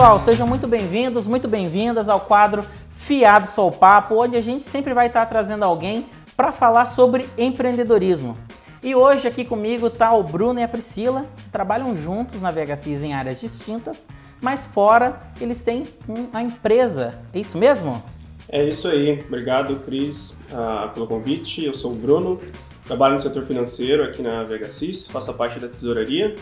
pessoal, 0.00 0.18
sejam 0.18 0.46
muito 0.46 0.66
bem-vindos, 0.66 1.26
muito 1.26 1.46
bem-vindas 1.46 2.08
ao 2.08 2.20
quadro 2.20 2.64
Fiado 2.92 3.46
Sou 3.46 3.70
Papo, 3.70 4.14
onde 4.14 4.34
a 4.34 4.40
gente 4.40 4.64
sempre 4.64 4.94
vai 4.94 5.08
estar 5.08 5.26
trazendo 5.26 5.62
alguém 5.62 6.06
para 6.34 6.52
falar 6.52 6.86
sobre 6.86 7.28
empreendedorismo. 7.36 8.34
E 8.82 8.94
hoje 8.94 9.28
aqui 9.28 9.44
comigo 9.44 9.88
está 9.88 10.10
o 10.14 10.22
Bruno 10.22 10.58
e 10.58 10.62
a 10.62 10.68
Priscila, 10.68 11.26
que 11.36 11.50
trabalham 11.50 11.94
juntos 11.94 12.40
na 12.40 12.50
VHCs 12.50 13.02
em 13.02 13.12
áreas 13.12 13.42
distintas, 13.42 14.08
mas 14.40 14.64
fora 14.64 15.20
eles 15.38 15.62
têm 15.62 15.86
uma 16.08 16.40
empresa. 16.40 17.18
É 17.34 17.38
isso 17.38 17.58
mesmo? 17.58 18.02
É 18.48 18.66
isso 18.66 18.88
aí. 18.88 19.22
Obrigado, 19.28 19.80
Cris, 19.80 20.46
uh, 20.50 20.88
pelo 20.94 21.06
convite. 21.06 21.62
Eu 21.62 21.74
sou 21.74 21.92
o 21.92 21.94
Bruno, 21.94 22.40
trabalho 22.86 23.16
no 23.16 23.20
setor 23.20 23.44
financeiro 23.44 24.02
aqui 24.02 24.22
na 24.22 24.44
VHCs, 24.44 25.10
faço 25.10 25.34
parte 25.34 25.60
da 25.60 25.68
tesouraria 25.68 26.36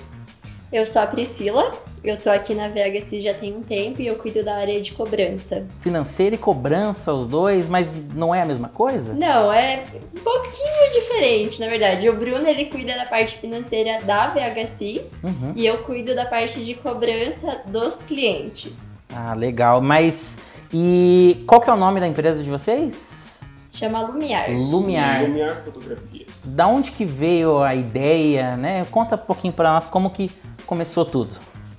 eu 0.73 0.85
sou 0.85 1.01
a 1.01 1.07
Priscila, 1.07 1.73
eu 2.05 2.17
tô 2.19 2.29
aqui 2.29 2.55
na 2.55 2.69
VHC 2.69 3.21
já 3.21 3.35
tem 3.35 3.57
um 3.57 3.63
tempo 3.63 4.03
e 4.03 4.07
eu 4.07 4.17
cuido 4.17 4.45
da 4.45 4.57
área 4.57 4.81
de 4.81 4.93
cobrança. 4.93 5.67
Financeira 5.81 6.35
e 6.35 6.39
cobrança, 6.39 7.13
os 7.13 7.27
dois, 7.27 7.67
mas 7.69 7.95
não 8.15 8.35
é 8.35 8.43
a 8.43 8.45
mesma 8.45 8.69
coisa? 8.69 9.15
Não, 9.15 9.53
é 9.53 9.85
um 10.15 10.21
pouquinho 10.21 10.93
diferente, 10.93 11.59
na 11.59 11.69
verdade. 11.69 12.09
O 12.09 12.17
Bruno, 12.17 12.47
ele 12.47 12.67
cuida 12.67 12.95
da 12.95 13.07
parte 13.07 13.37
financeira 13.39 14.01
da 14.05 14.29
VHCs 14.29 15.23
uhum. 15.23 15.53
e 15.57 15.67
eu 15.67 15.79
cuido 15.79 16.15
da 16.15 16.27
parte 16.27 16.63
de 16.63 16.75
cobrança 16.75 17.63
dos 17.67 18.03
clientes. 18.03 18.97
Ah, 19.09 19.35
legal. 19.35 19.81
Mas 19.81 20.39
e 20.73 21.43
qual 21.47 21.61
que 21.61 21.71
é 21.71 21.73
o 21.73 21.77
nome 21.77 21.99
da 21.99 22.07
empresa 22.07 22.43
de 22.43 22.51
vocês? 22.51 23.43
Chama 23.71 24.03
Lumiar. 24.03 24.51
Lumiar. 24.51 25.23
Lumiar 25.23 25.63
Fotografias. 25.65 26.55
Da 26.55 26.67
onde 26.67 26.91
que 26.91 27.05
veio 27.05 27.63
a 27.63 27.75
ideia, 27.75 28.57
né? 28.57 28.85
Conta 28.91 29.15
um 29.15 29.19
pouquinho 29.19 29.53
para 29.53 29.73
nós 29.73 29.89
como 29.89 30.11
que 30.11 30.31
começou 30.69 31.03
tudo? 31.05 31.31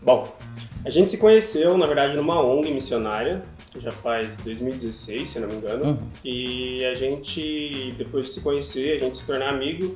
Bom, 0.01 0.35
a 0.83 0.89
gente 0.89 1.11
se 1.11 1.17
conheceu, 1.19 1.77
na 1.77 1.85
verdade, 1.85 2.17
numa 2.17 2.41
ONG 2.41 2.71
missionária, 2.71 3.43
já 3.77 3.91
faz 3.91 4.37
2016, 4.37 5.29
se 5.29 5.39
não 5.39 5.47
me 5.47 5.55
engano, 5.55 5.85
uhum. 5.91 5.99
e 6.25 6.83
a 6.83 6.95
gente, 6.95 7.93
depois 7.97 8.25
de 8.25 8.33
se 8.33 8.41
conhecer, 8.41 8.97
a 8.97 9.05
gente 9.05 9.19
se 9.19 9.27
tornar 9.27 9.49
amigo, 9.49 9.95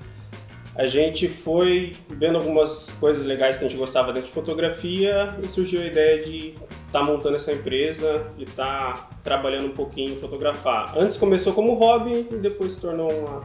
a 0.76 0.86
gente 0.86 1.28
foi 1.28 1.96
vendo 2.08 2.38
algumas 2.38 2.92
coisas 3.00 3.26
legais 3.26 3.58
que 3.58 3.66
a 3.66 3.68
gente 3.68 3.78
gostava 3.78 4.14
dentro 4.14 4.28
de 4.28 4.34
fotografia 4.34 5.36
e 5.44 5.48
surgiu 5.48 5.82
a 5.82 5.86
ideia 5.86 6.22
de 6.24 6.50
estar 6.50 7.00
tá 7.00 7.04
montando 7.04 7.36
essa 7.36 7.52
empresa 7.52 8.28
e 8.38 8.44
estar 8.44 8.94
tá 8.94 9.10
trabalhando 9.24 9.68
um 9.68 9.76
pouquinho 9.76 10.14
em 10.14 10.18
fotografar. 10.18 10.96
Antes 10.98 11.18
começou 11.18 11.54
como 11.54 11.74
hobby 11.74 12.28
e 12.32 12.36
depois 12.38 12.74
se 12.74 12.82
tornou 12.82 13.12
uma, 13.12 13.44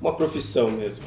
uma 0.00 0.14
profissão 0.14 0.70
mesmo. 0.70 1.04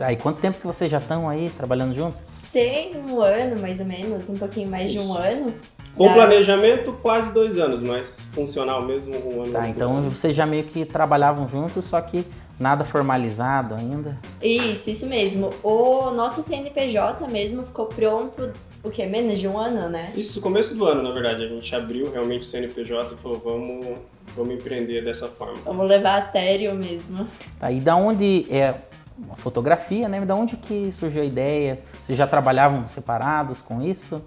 Tá, 0.00 0.10
e 0.10 0.16
quanto 0.16 0.40
tempo 0.40 0.58
que 0.58 0.66
vocês 0.66 0.90
já 0.90 0.96
estão 0.96 1.28
aí 1.28 1.50
trabalhando 1.50 1.94
juntos? 1.94 2.50
Tem 2.50 2.96
um 2.96 3.20
ano, 3.20 3.60
mais 3.60 3.80
ou 3.80 3.84
menos, 3.84 4.30
um 4.30 4.38
pouquinho 4.38 4.66
mais 4.66 4.90
Isso. 4.90 4.98
de 4.98 5.06
um 5.06 5.12
ano. 5.12 5.52
Com 5.94 6.06
da... 6.06 6.14
planejamento, 6.14 6.94
quase 7.02 7.34
dois 7.34 7.58
anos, 7.58 7.82
mas 7.82 8.30
funcional 8.34 8.82
mesmo, 8.82 9.14
um 9.28 9.42
ano. 9.42 9.52
Tá, 9.52 9.68
então 9.68 9.98
ano. 9.98 10.10
vocês 10.10 10.34
já 10.34 10.46
meio 10.46 10.64
que 10.64 10.86
trabalhavam 10.86 11.46
juntos, 11.46 11.84
só 11.84 12.00
que 12.00 12.24
nada 12.58 12.82
formalizado 12.82 13.74
ainda? 13.74 14.18
Isso, 14.40 14.88
isso 14.88 15.06
mesmo. 15.06 15.50
O 15.62 16.10
nosso 16.12 16.40
CNPJ 16.40 17.28
mesmo 17.28 17.62
ficou 17.62 17.84
pronto, 17.84 18.54
o 18.82 18.88
quê? 18.88 19.04
Menos 19.04 19.38
de 19.38 19.46
um 19.46 19.58
ano, 19.58 19.90
né? 19.90 20.14
Isso, 20.16 20.40
começo 20.40 20.74
do 20.78 20.86
ano, 20.86 21.02
na 21.02 21.10
verdade. 21.10 21.44
A 21.44 21.48
gente 21.48 21.76
abriu 21.76 22.10
realmente 22.10 22.40
o 22.40 22.46
CNPJ 22.46 23.16
e 23.16 23.18
falou, 23.18 23.38
vamos, 23.38 23.98
vamos 24.34 24.54
empreender 24.54 25.04
dessa 25.04 25.28
forma. 25.28 25.58
Vamos 25.62 25.86
levar 25.86 26.16
a 26.16 26.20
sério 26.22 26.74
mesmo. 26.74 27.28
Tá, 27.58 27.70
e 27.70 27.80
da 27.80 27.94
onde 27.96 28.46
é 28.50 28.88
uma 29.24 29.36
fotografia, 29.36 30.08
né? 30.08 30.20
Da 30.24 30.34
onde 30.34 30.56
que 30.56 30.90
surgiu 30.92 31.22
a 31.22 31.24
ideia? 31.24 31.80
Vocês 32.04 32.16
já 32.16 32.26
trabalhavam 32.26 32.86
separados 32.88 33.60
com 33.60 33.82
isso? 33.82 34.22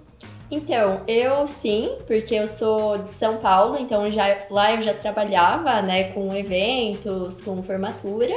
Então, 0.50 1.00
eu 1.08 1.46
sim, 1.46 1.96
porque 2.06 2.34
eu 2.34 2.46
sou 2.46 2.98
de 2.98 3.14
São 3.14 3.38
Paulo, 3.38 3.76
então 3.78 4.10
já, 4.10 4.36
lá 4.50 4.72
eu 4.72 4.82
já 4.82 4.94
trabalhava, 4.94 5.82
né, 5.82 6.12
com 6.12 6.34
eventos, 6.34 7.40
com 7.40 7.62
formatura. 7.62 8.34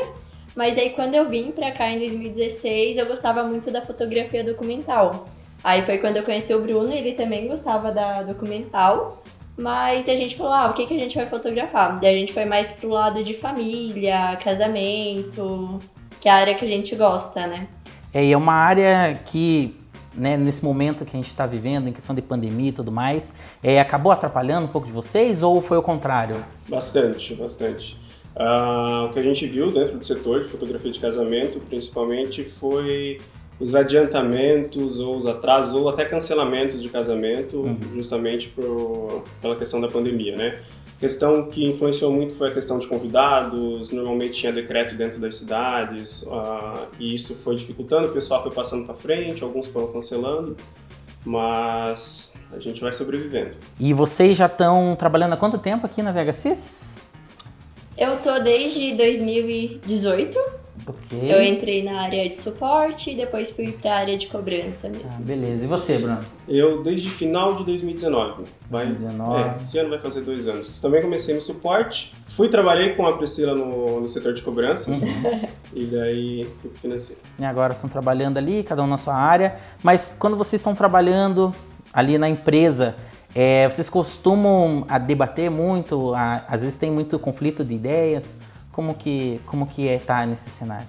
Mas 0.56 0.78
aí 0.78 0.92
quando 0.92 1.14
eu 1.14 1.30
vim 1.30 1.52
pra 1.52 1.72
cá 1.72 1.90
em 1.90 2.00
2016, 2.00 2.98
eu 2.98 3.06
gostava 3.06 3.44
muito 3.44 3.70
da 3.70 3.82
fotografia 3.82 4.44
documental. 4.44 5.28
Aí 5.64 5.82
foi 5.82 5.98
quando 6.00 6.18
eu 6.18 6.24
conheci 6.24 6.54
o 6.54 6.62
Bruno, 6.62 6.92
ele 6.92 7.14
também 7.14 7.48
gostava 7.48 7.92
da 7.92 8.24
documental. 8.24 9.22
Mas 9.56 10.08
a 10.08 10.16
gente 10.16 10.36
falou, 10.36 10.54
ah, 10.54 10.68
o 10.70 10.74
que, 10.74 10.86
que 10.86 10.96
a 10.96 11.00
gente 11.00 11.16
vai 11.16 11.26
fotografar? 11.28 12.00
Daí 12.00 12.16
a 12.16 12.20
gente 12.20 12.32
foi 12.32 12.46
mais 12.46 12.72
pro 12.72 12.90
lado 12.90 13.24
de 13.24 13.34
família, 13.34 14.38
casamento, 14.38 15.80
que 16.20 16.28
é 16.28 16.32
a 16.32 16.36
área 16.36 16.56
que 16.56 16.66
a 16.66 16.68
gente 16.68 16.96
gosta, 16.96 17.48
né? 17.48 17.68
É, 18.14 18.24
e 18.24 18.32
é 18.32 18.38
uma 18.38 18.54
área 18.54 19.20
que, 19.26 19.76
né, 20.16 20.38
nesse 20.38 20.64
momento 20.64 21.06
que 21.06 21.16
a 21.16 21.20
gente 21.20 21.28
está 21.28 21.46
vivendo, 21.46 21.88
em 21.88 21.94
questão 21.94 22.16
de 22.16 22.22
pandemia 22.22 22.70
e 22.70 22.72
tudo 22.72 22.92
mais, 22.92 23.34
é, 23.62 23.80
acabou 23.80 24.12
atrapalhando 24.12 24.66
um 24.66 24.70
pouco 24.70 24.88
de 24.88 24.94
vocês 24.94 25.44
ou 25.44 25.62
foi 25.62 25.78
o 25.78 25.82
contrário? 25.82 26.44
Bastante, 26.68 27.36
bastante. 27.36 27.98
Uh, 28.36 29.06
o 29.06 29.14
que 29.14 29.20
a 29.20 29.24
gente 29.24 29.48
viu 29.48 29.72
dentro 29.72 29.98
do 29.98 30.06
setor 30.06 30.44
de 30.44 30.50
fotografia 30.50 30.92
de 30.92 31.00
casamento, 31.00 31.60
principalmente, 31.60 32.44
foi 32.44 33.20
os 33.60 33.74
adiantamentos 33.74 35.00
ou 35.00 35.18
os 35.18 35.26
atrasos 35.26 35.74
ou 35.74 35.90
até 35.90 36.06
cancelamentos 36.06 36.82
de 36.82 36.90
casamento, 36.90 37.58
uhum. 37.58 37.80
justamente 37.96 38.50
por, 38.50 39.24
pela 39.42 39.56
questão 39.56 39.82
da 39.82 39.88
pandemia, 39.88 40.36
né? 40.36 40.60
Questão 41.00 41.50
que 41.50 41.66
influenciou 41.66 42.12
muito 42.12 42.34
foi 42.36 42.50
a 42.50 42.54
questão 42.54 42.80
de 42.80 42.88
convidados, 42.88 43.92
normalmente 43.92 44.40
tinha 44.40 44.52
decreto 44.52 44.96
dentro 44.96 45.20
das 45.20 45.38
cidades, 45.38 46.24
uh, 46.24 46.88
e 47.00 47.14
isso 47.14 47.36
foi 47.36 47.56
dificultando, 47.56 48.08
o 48.08 48.12
pessoal 48.12 48.42
foi 48.42 48.52
passando 48.52 48.86
para 48.86 48.96
frente, 48.96 49.44
alguns 49.44 49.68
foram 49.68 49.92
cancelando, 49.92 50.58
mas 51.24 52.48
a 52.52 52.60
gente 52.60 52.82
vai 52.82 52.92
sobrevivendo. 52.92 53.52
E 53.80 53.94
vocês 53.94 54.38
já 54.38 54.48
estão 54.48 54.96
trabalhando 54.98 55.34
há 55.34 55.38
quanto 55.38 55.58
tempo 55.58 55.86
aqui 55.86 56.02
na 56.02 56.12
VHCs? 56.12 57.04
Eu 57.98 58.18
tô 58.18 58.40
desde 58.40 58.96
2018. 58.96 60.40
Okay. 60.88 61.34
Eu 61.34 61.44
entrei 61.44 61.84
na 61.84 62.02
área 62.02 62.30
de 62.30 62.42
suporte 62.42 63.12
e 63.12 63.16
depois 63.16 63.52
fui 63.52 63.74
para 63.74 63.94
a 63.94 63.98
área 63.98 64.18
de 64.18 64.28
cobrança 64.28 64.88
mesmo. 64.88 65.10
Ah, 65.10 65.22
beleza. 65.22 65.66
E 65.66 65.68
você, 65.68 65.98
Bruno? 65.98 66.20
Eu 66.48 66.82
desde 66.82 67.10
final 67.10 67.56
de 67.56 67.66
2019. 67.66 68.46
Vai, 68.70 68.86
2019. 68.86 69.42
É, 69.42 69.62
esse 69.62 69.78
ano 69.80 69.90
vai 69.90 70.00
fazer 70.00 70.22
dois 70.22 70.48
anos. 70.48 70.80
Também 70.80 71.02
comecei 71.02 71.36
no 71.36 71.42
suporte. 71.42 72.16
Fui 72.26 72.48
trabalhei 72.48 72.96
com 72.96 73.06
a 73.06 73.18
Priscila 73.18 73.54
no, 73.54 74.00
no 74.00 74.08
setor 74.08 74.34
de 74.34 74.42
cobranças 74.42 74.98
uhum. 74.98 75.48
e 75.74 75.86
daí 75.86 76.48
fui 76.62 76.70
pro 76.70 76.80
financeiro. 76.80 77.22
E 77.38 77.44
agora 77.44 77.74
estão 77.74 77.90
trabalhando 77.90 78.38
ali, 78.38 78.64
cada 78.64 78.82
um 78.82 78.88
na 78.88 78.98
sua 78.98 79.16
área. 79.16 79.58
Mas 79.84 80.16
quando 80.18 80.38
vocês 80.38 80.62
estão 80.62 80.74
trabalhando 80.74 81.54
ali 81.92 82.18
na 82.18 82.30
empresa, 82.30 82.96
é, 83.36 83.70
vocês 83.70 83.90
costumam 83.90 84.86
a 84.88 84.98
debater 84.98 85.52
muito? 85.52 86.14
A, 86.14 86.46
às 86.48 86.62
vezes 86.62 86.78
tem 86.78 86.90
muito 86.90 87.20
conflito 87.20 87.64
de 87.64 87.76
ideias? 87.76 88.36
Como 88.78 88.94
que, 88.94 89.42
como 89.48 89.66
que 89.66 89.88
é 89.88 89.96
estar 89.96 90.20
tá 90.20 90.26
nesse 90.28 90.52
cenário? 90.52 90.88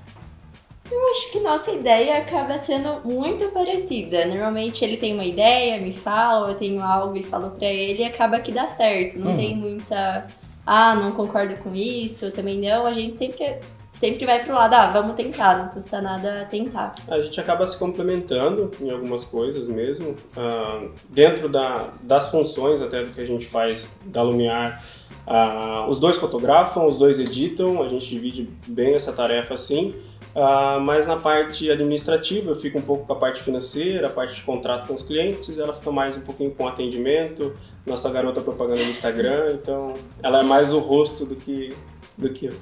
Eu 0.93 1.10
acho 1.10 1.32
que 1.32 1.41
nossa 1.41 1.71
ideia 1.71 2.19
acaba 2.19 2.59
sendo 2.59 3.00
muito 3.03 3.49
parecida. 3.50 4.26
Normalmente 4.26 4.84
ele 4.84 4.99
tem 4.99 5.15
uma 5.15 5.25
ideia, 5.25 5.81
me 5.81 5.94
fala, 5.94 6.50
eu 6.50 6.54
tenho 6.54 6.82
algo 6.82 7.16
e 7.16 7.25
falo 7.25 7.53
para 7.53 7.66
ele 7.66 8.03
e 8.03 8.04
acaba 8.04 8.41
que 8.41 8.53
dá 8.53 8.66
certo. 8.66 9.19
Não 9.19 9.31
uhum. 9.31 9.37
tem 9.38 9.56
muita, 9.56 10.27
ah, 10.66 10.94
não 10.97 11.12
concordo 11.12 11.56
com 11.62 11.75
isso, 11.75 12.31
também 12.31 12.60
não. 12.60 12.84
A 12.84 12.93
gente 12.93 13.16
sempre 13.16 13.59
sempre 13.94 14.27
vai 14.27 14.44
pro 14.44 14.54
lado, 14.54 14.75
ah, 14.75 14.91
vamos 14.91 15.16
tentar, 15.16 15.56
não 15.56 15.69
custa 15.69 16.03
nada 16.03 16.47
tentar. 16.50 16.94
A 17.09 17.21
gente 17.21 17.41
acaba 17.41 17.66
se 17.66 17.78
complementando 17.78 18.71
em 18.82 18.91
algumas 18.91 19.25
coisas 19.25 19.66
mesmo. 19.66 20.10
Uh, 20.37 20.91
dentro 21.09 21.48
da, 21.48 21.88
das 22.03 22.31
funções 22.31 22.83
até 22.83 23.03
do 23.03 23.15
que 23.15 23.21
a 23.22 23.27
gente 23.27 23.47
faz 23.47 24.03
da 24.04 24.22
Lumiar, 24.22 24.83
uh, 25.28 25.89
os 25.89 26.01
dois 26.01 26.16
fotografam, 26.16 26.86
os 26.86 26.98
dois 26.98 27.21
editam, 27.21 27.83
a 27.83 27.89
gente 27.89 28.09
divide 28.09 28.48
bem 28.66 28.95
essa 28.95 29.13
tarefa 29.13 29.54
assim. 29.54 29.95
Uh, 30.34 30.80
mas 30.80 31.07
na 31.07 31.16
parte 31.16 31.71
administrativa 31.71 32.51
eu 32.51 32.57
fico 32.57 32.78
um 32.78 32.83
pouco 32.83 33.07
com 33.07 33.13
a 33.13 33.16
parte 33.16 33.42
financeira, 33.42 34.07
a 34.07 34.10
parte 34.10 34.34
de 34.34 34.42
contrato 34.42 34.86
com 34.86 34.95
os 34.95 35.03
clientes, 35.03 35.59
ela 35.59 35.72
fica 35.72 35.91
mais 35.91 36.16
um 36.16 36.21
pouquinho 36.21 36.51
com 36.53 36.66
atendimento, 36.66 37.57
nossa 37.84 38.10
garota 38.10 38.41
propaganda 38.41 38.83
no 38.83 38.91
Instagram, 38.91 39.54
então 39.54 39.95
ela 40.22 40.41
é 40.41 40.42
mais 40.42 40.72
o 40.72 40.78
rosto 40.78 41.25
do 41.25 41.34
que, 41.34 41.74
do 42.16 42.31
que 42.31 42.47
eu. 42.47 42.54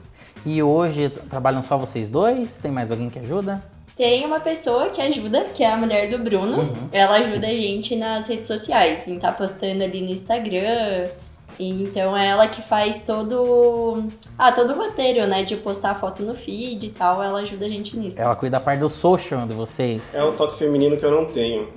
E 0.44 0.62
hoje 0.62 1.08
trabalham 1.28 1.60
só 1.60 1.76
vocês 1.76 2.08
dois? 2.08 2.56
Tem 2.56 2.70
mais 2.70 2.90
alguém 2.90 3.10
que 3.10 3.18
ajuda? 3.18 3.62
Tem 3.96 4.24
uma 4.24 4.40
pessoa 4.40 4.90
que 4.90 5.00
ajuda, 5.00 5.44
que 5.54 5.64
é 5.64 5.72
a 5.72 5.76
mulher 5.76 6.10
do 6.10 6.18
Bruno. 6.18 6.58
Uhum. 6.58 6.88
Ela 6.92 7.16
ajuda 7.16 7.46
a 7.46 7.50
gente 7.50 7.96
nas 7.96 8.28
redes 8.28 8.46
sociais, 8.46 9.08
em 9.08 9.18
tá 9.18 9.32
postando 9.32 9.82
ali 9.82 10.02
no 10.02 10.10
Instagram. 10.10 11.08
Então 11.58 12.16
é 12.16 12.28
ela 12.28 12.48
que 12.48 12.62
faz 12.62 13.02
todo. 13.02 14.04
Ah, 14.38 14.52
todo 14.52 14.72
o 14.72 14.76
roteiro, 14.76 15.26
né? 15.26 15.42
De 15.44 15.56
postar 15.56 15.94
foto 15.94 16.22
no 16.22 16.34
feed 16.34 16.86
e 16.86 16.90
tal. 16.90 17.22
Ela 17.22 17.40
ajuda 17.40 17.66
a 17.66 17.68
gente 17.68 17.96
nisso. 17.96 18.20
Ela 18.20 18.36
cuida 18.36 18.58
da 18.58 18.64
parte 18.64 18.80
do 18.80 18.88
social 18.88 19.46
de 19.46 19.54
vocês. 19.54 20.14
É 20.14 20.22
o 20.22 20.32
toque 20.32 20.58
feminino 20.58 20.96
que 20.96 21.04
eu 21.04 21.10
não 21.10 21.26
tenho. 21.26 21.68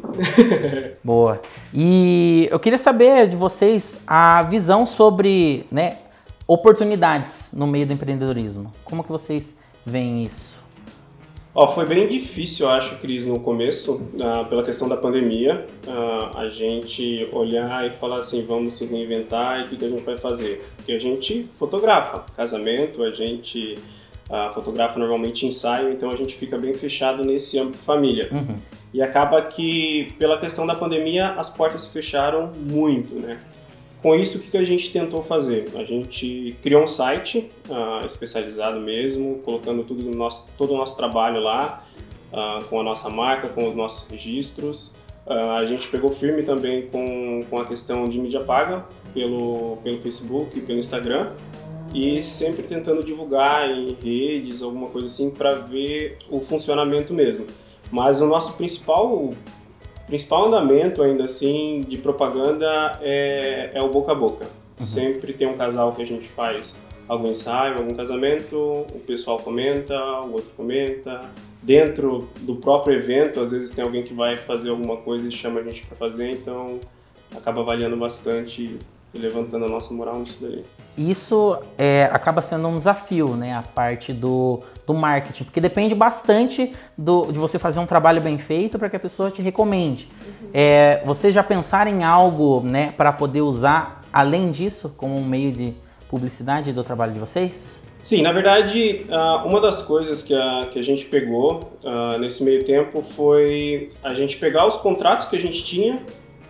Boa. 1.04 1.42
E 1.74 2.48
eu 2.52 2.60
queria 2.60 2.78
saber 2.78 3.28
de 3.28 3.36
vocês 3.36 4.02
a 4.06 4.44
visão 4.44 4.86
sobre, 4.86 5.66
né? 5.72 5.98
oportunidades 6.50 7.52
no 7.54 7.68
meio 7.68 7.86
do 7.86 7.94
empreendedorismo. 7.94 8.74
Como 8.84 9.04
que 9.04 9.12
vocês 9.12 9.56
veem 9.86 10.24
isso? 10.24 10.59
Ó, 11.54 11.68
foi 11.68 11.86
bem 11.86 12.08
difícil, 12.08 12.68
eu 12.68 12.72
acho, 12.72 12.98
Cris, 12.98 13.26
no 13.26 13.40
começo, 13.40 13.96
uh, 13.96 14.46
pela 14.48 14.64
questão 14.64 14.88
da 14.88 14.96
pandemia, 14.96 15.66
uh, 15.88 16.38
a 16.38 16.48
gente 16.48 17.28
olhar 17.34 17.88
e 17.88 17.90
falar 17.90 18.18
assim, 18.18 18.46
vamos 18.46 18.78
se 18.78 18.86
reinventar 18.86 19.60
e 19.60 19.64
o 19.64 19.68
que, 19.68 19.78
que 19.78 19.86
a 19.86 19.90
gente 19.90 20.04
vai 20.04 20.16
fazer? 20.16 20.64
Porque 20.76 20.92
a 20.92 21.00
gente 21.00 21.44
fotografa 21.56 22.24
casamento, 22.36 23.04
a 23.04 23.10
gente 23.10 23.80
uh, 24.30 24.54
fotografa 24.54 25.00
normalmente 25.00 25.48
ensaio, 25.48 25.92
então 25.92 26.12
a 26.12 26.16
gente 26.16 26.36
fica 26.36 26.56
bem 26.56 26.74
fechado 26.76 27.26
nesse 27.26 27.58
âmbito 27.58 27.80
família. 27.80 28.30
Uhum. 28.32 28.58
E 28.94 29.02
acaba 29.02 29.42
que, 29.42 30.14
pela 30.20 30.40
questão 30.40 30.68
da 30.68 30.76
pandemia, 30.76 31.32
as 31.32 31.50
portas 31.50 31.84
se 31.84 31.94
fecharam 31.94 32.52
muito, 32.56 33.16
né? 33.16 33.40
Com 34.02 34.16
isso, 34.16 34.38
o 34.38 34.42
que 34.42 34.58
a 34.58 34.64
gente 34.64 34.92
tentou 34.92 35.22
fazer? 35.22 35.66
A 35.76 35.84
gente 35.84 36.56
criou 36.62 36.84
um 36.84 36.88
site 36.88 37.50
uh, 37.68 38.06
especializado 38.06 38.80
mesmo, 38.80 39.40
colocando 39.44 39.84
tudo 39.84 40.04
no 40.04 40.16
nosso, 40.16 40.50
todo 40.58 40.74
o 40.74 40.78
nosso 40.78 40.96
trabalho 40.96 41.42
lá, 41.42 41.86
uh, 42.32 42.64
com 42.66 42.80
a 42.80 42.84
nossa 42.84 43.10
marca, 43.10 43.50
com 43.50 43.68
os 43.68 43.76
nossos 43.76 44.10
registros. 44.10 44.96
Uh, 45.28 45.52
a 45.58 45.66
gente 45.66 45.88
pegou 45.90 46.12
firme 46.12 46.44
também 46.44 46.88
com, 46.88 47.42
com 47.50 47.60
a 47.60 47.66
questão 47.66 48.08
de 48.08 48.18
mídia 48.18 48.40
paga 48.40 48.86
pelo, 49.14 49.78
pelo 49.84 50.02
Facebook 50.02 50.58
e 50.58 50.62
pelo 50.62 50.80
Instagram 50.80 51.34
e 51.94 52.24
sempre 52.24 52.64
tentando 52.64 53.04
divulgar 53.04 53.70
em 53.70 53.98
redes, 54.02 54.62
alguma 54.62 54.88
coisa 54.88 55.08
assim, 55.08 55.32
para 55.32 55.56
ver 55.56 56.18
o 56.30 56.40
funcionamento 56.40 57.14
mesmo. 57.14 57.46
Mas 57.92 58.22
o 58.22 58.28
nosso 58.28 58.54
principal 58.54 59.32
principal 60.10 60.48
andamento, 60.48 61.02
ainda 61.02 61.26
assim, 61.26 61.86
de 61.88 61.98
propaganda 61.98 63.00
é, 63.02 63.72
é 63.74 63.82
o 63.82 63.90
boca 63.90 64.12
a 64.12 64.16
boca. 64.16 64.46
Uhum. 64.46 64.86
Sempre 64.86 65.34
tem 65.34 65.48
um 65.48 65.56
casal 65.56 65.94
que 65.94 66.02
a 66.02 66.06
gente 66.06 66.28
faz 66.28 66.86
algum 67.08 67.30
ensaio, 67.30 67.78
algum 67.78 67.94
casamento, 67.96 68.56
o 68.56 69.00
pessoal 69.06 69.40
comenta, 69.40 69.96
o 70.22 70.34
outro 70.34 70.52
comenta. 70.58 71.22
Dentro 71.62 72.30
do 72.42 72.56
próprio 72.56 72.96
evento, 72.96 73.40
às 73.40 73.52
vezes 73.52 73.72
tem 73.72 73.84
alguém 73.84 74.04
que 74.04 74.14
vai 74.14 74.36
fazer 74.36 74.70
alguma 74.70 74.98
coisa 74.98 75.28
e 75.28 75.32
chama 75.32 75.60
a 75.60 75.64
gente 75.64 75.86
para 75.86 75.96
fazer, 75.96 76.32
então 76.32 76.80
acaba 77.36 77.62
avaliando 77.62 77.96
bastante 77.96 78.78
levantando 79.14 79.66
a 79.66 79.68
nossa 79.68 79.94
moral 79.94 80.20
nisso 80.20 80.40
daí. 80.42 80.64
Isso 80.98 81.58
é, 81.78 82.10
acaba 82.12 82.42
sendo 82.42 82.68
um 82.68 82.76
desafio, 82.76 83.30
né? 83.30 83.56
A 83.56 83.62
parte 83.62 84.12
do, 84.12 84.60
do 84.86 84.94
marketing, 84.94 85.46
porque 85.46 85.62
depende 85.62 85.96
bastante 85.96 86.74
do, 86.98 87.32
de 87.32 87.40
você 87.40 87.58
fazer 87.58 87.80
um 87.80 87.86
trabalho 87.86 88.22
bem 88.22 88.38
feito 88.38 88.78
para 88.78 88.90
que 88.90 88.96
a 88.96 89.00
pessoa 89.00 89.32
te 89.32 89.42
recomende. 89.42 90.08
Uhum. 90.22 90.50
É, 90.54 91.02
vocês 91.06 91.34
já 91.34 91.44
pensaram 91.44 91.90
em 91.90 92.04
algo, 92.04 92.62
né, 92.62 92.94
para 92.98 93.14
poder 93.14 93.42
usar 93.42 94.02
além 94.12 94.52
disso 94.52 94.94
como 94.98 95.18
um 95.18 95.24
meio 95.24 95.52
de 95.52 95.74
publicidade 96.10 96.74
do 96.74 96.84
trabalho 96.84 97.14
de 97.14 97.20
vocês? 97.20 97.82
Sim, 98.02 98.22
na 98.22 98.32
verdade, 98.32 99.06
uma 99.46 99.60
das 99.62 99.82
coisas 99.84 100.24
que 100.24 100.34
a, 100.34 100.68
que 100.72 100.80
a 100.80 100.82
gente 100.82 101.06
pegou 101.06 101.78
nesse 102.20 102.44
meio 102.44 102.64
tempo 102.64 103.04
foi 103.04 103.90
a 104.02 104.14
gente 104.14 104.38
pegar 104.38 104.66
os 104.66 104.78
contratos 104.78 105.28
que 105.28 105.36
a 105.36 105.40
gente 105.40 105.64
tinha 105.64 106.02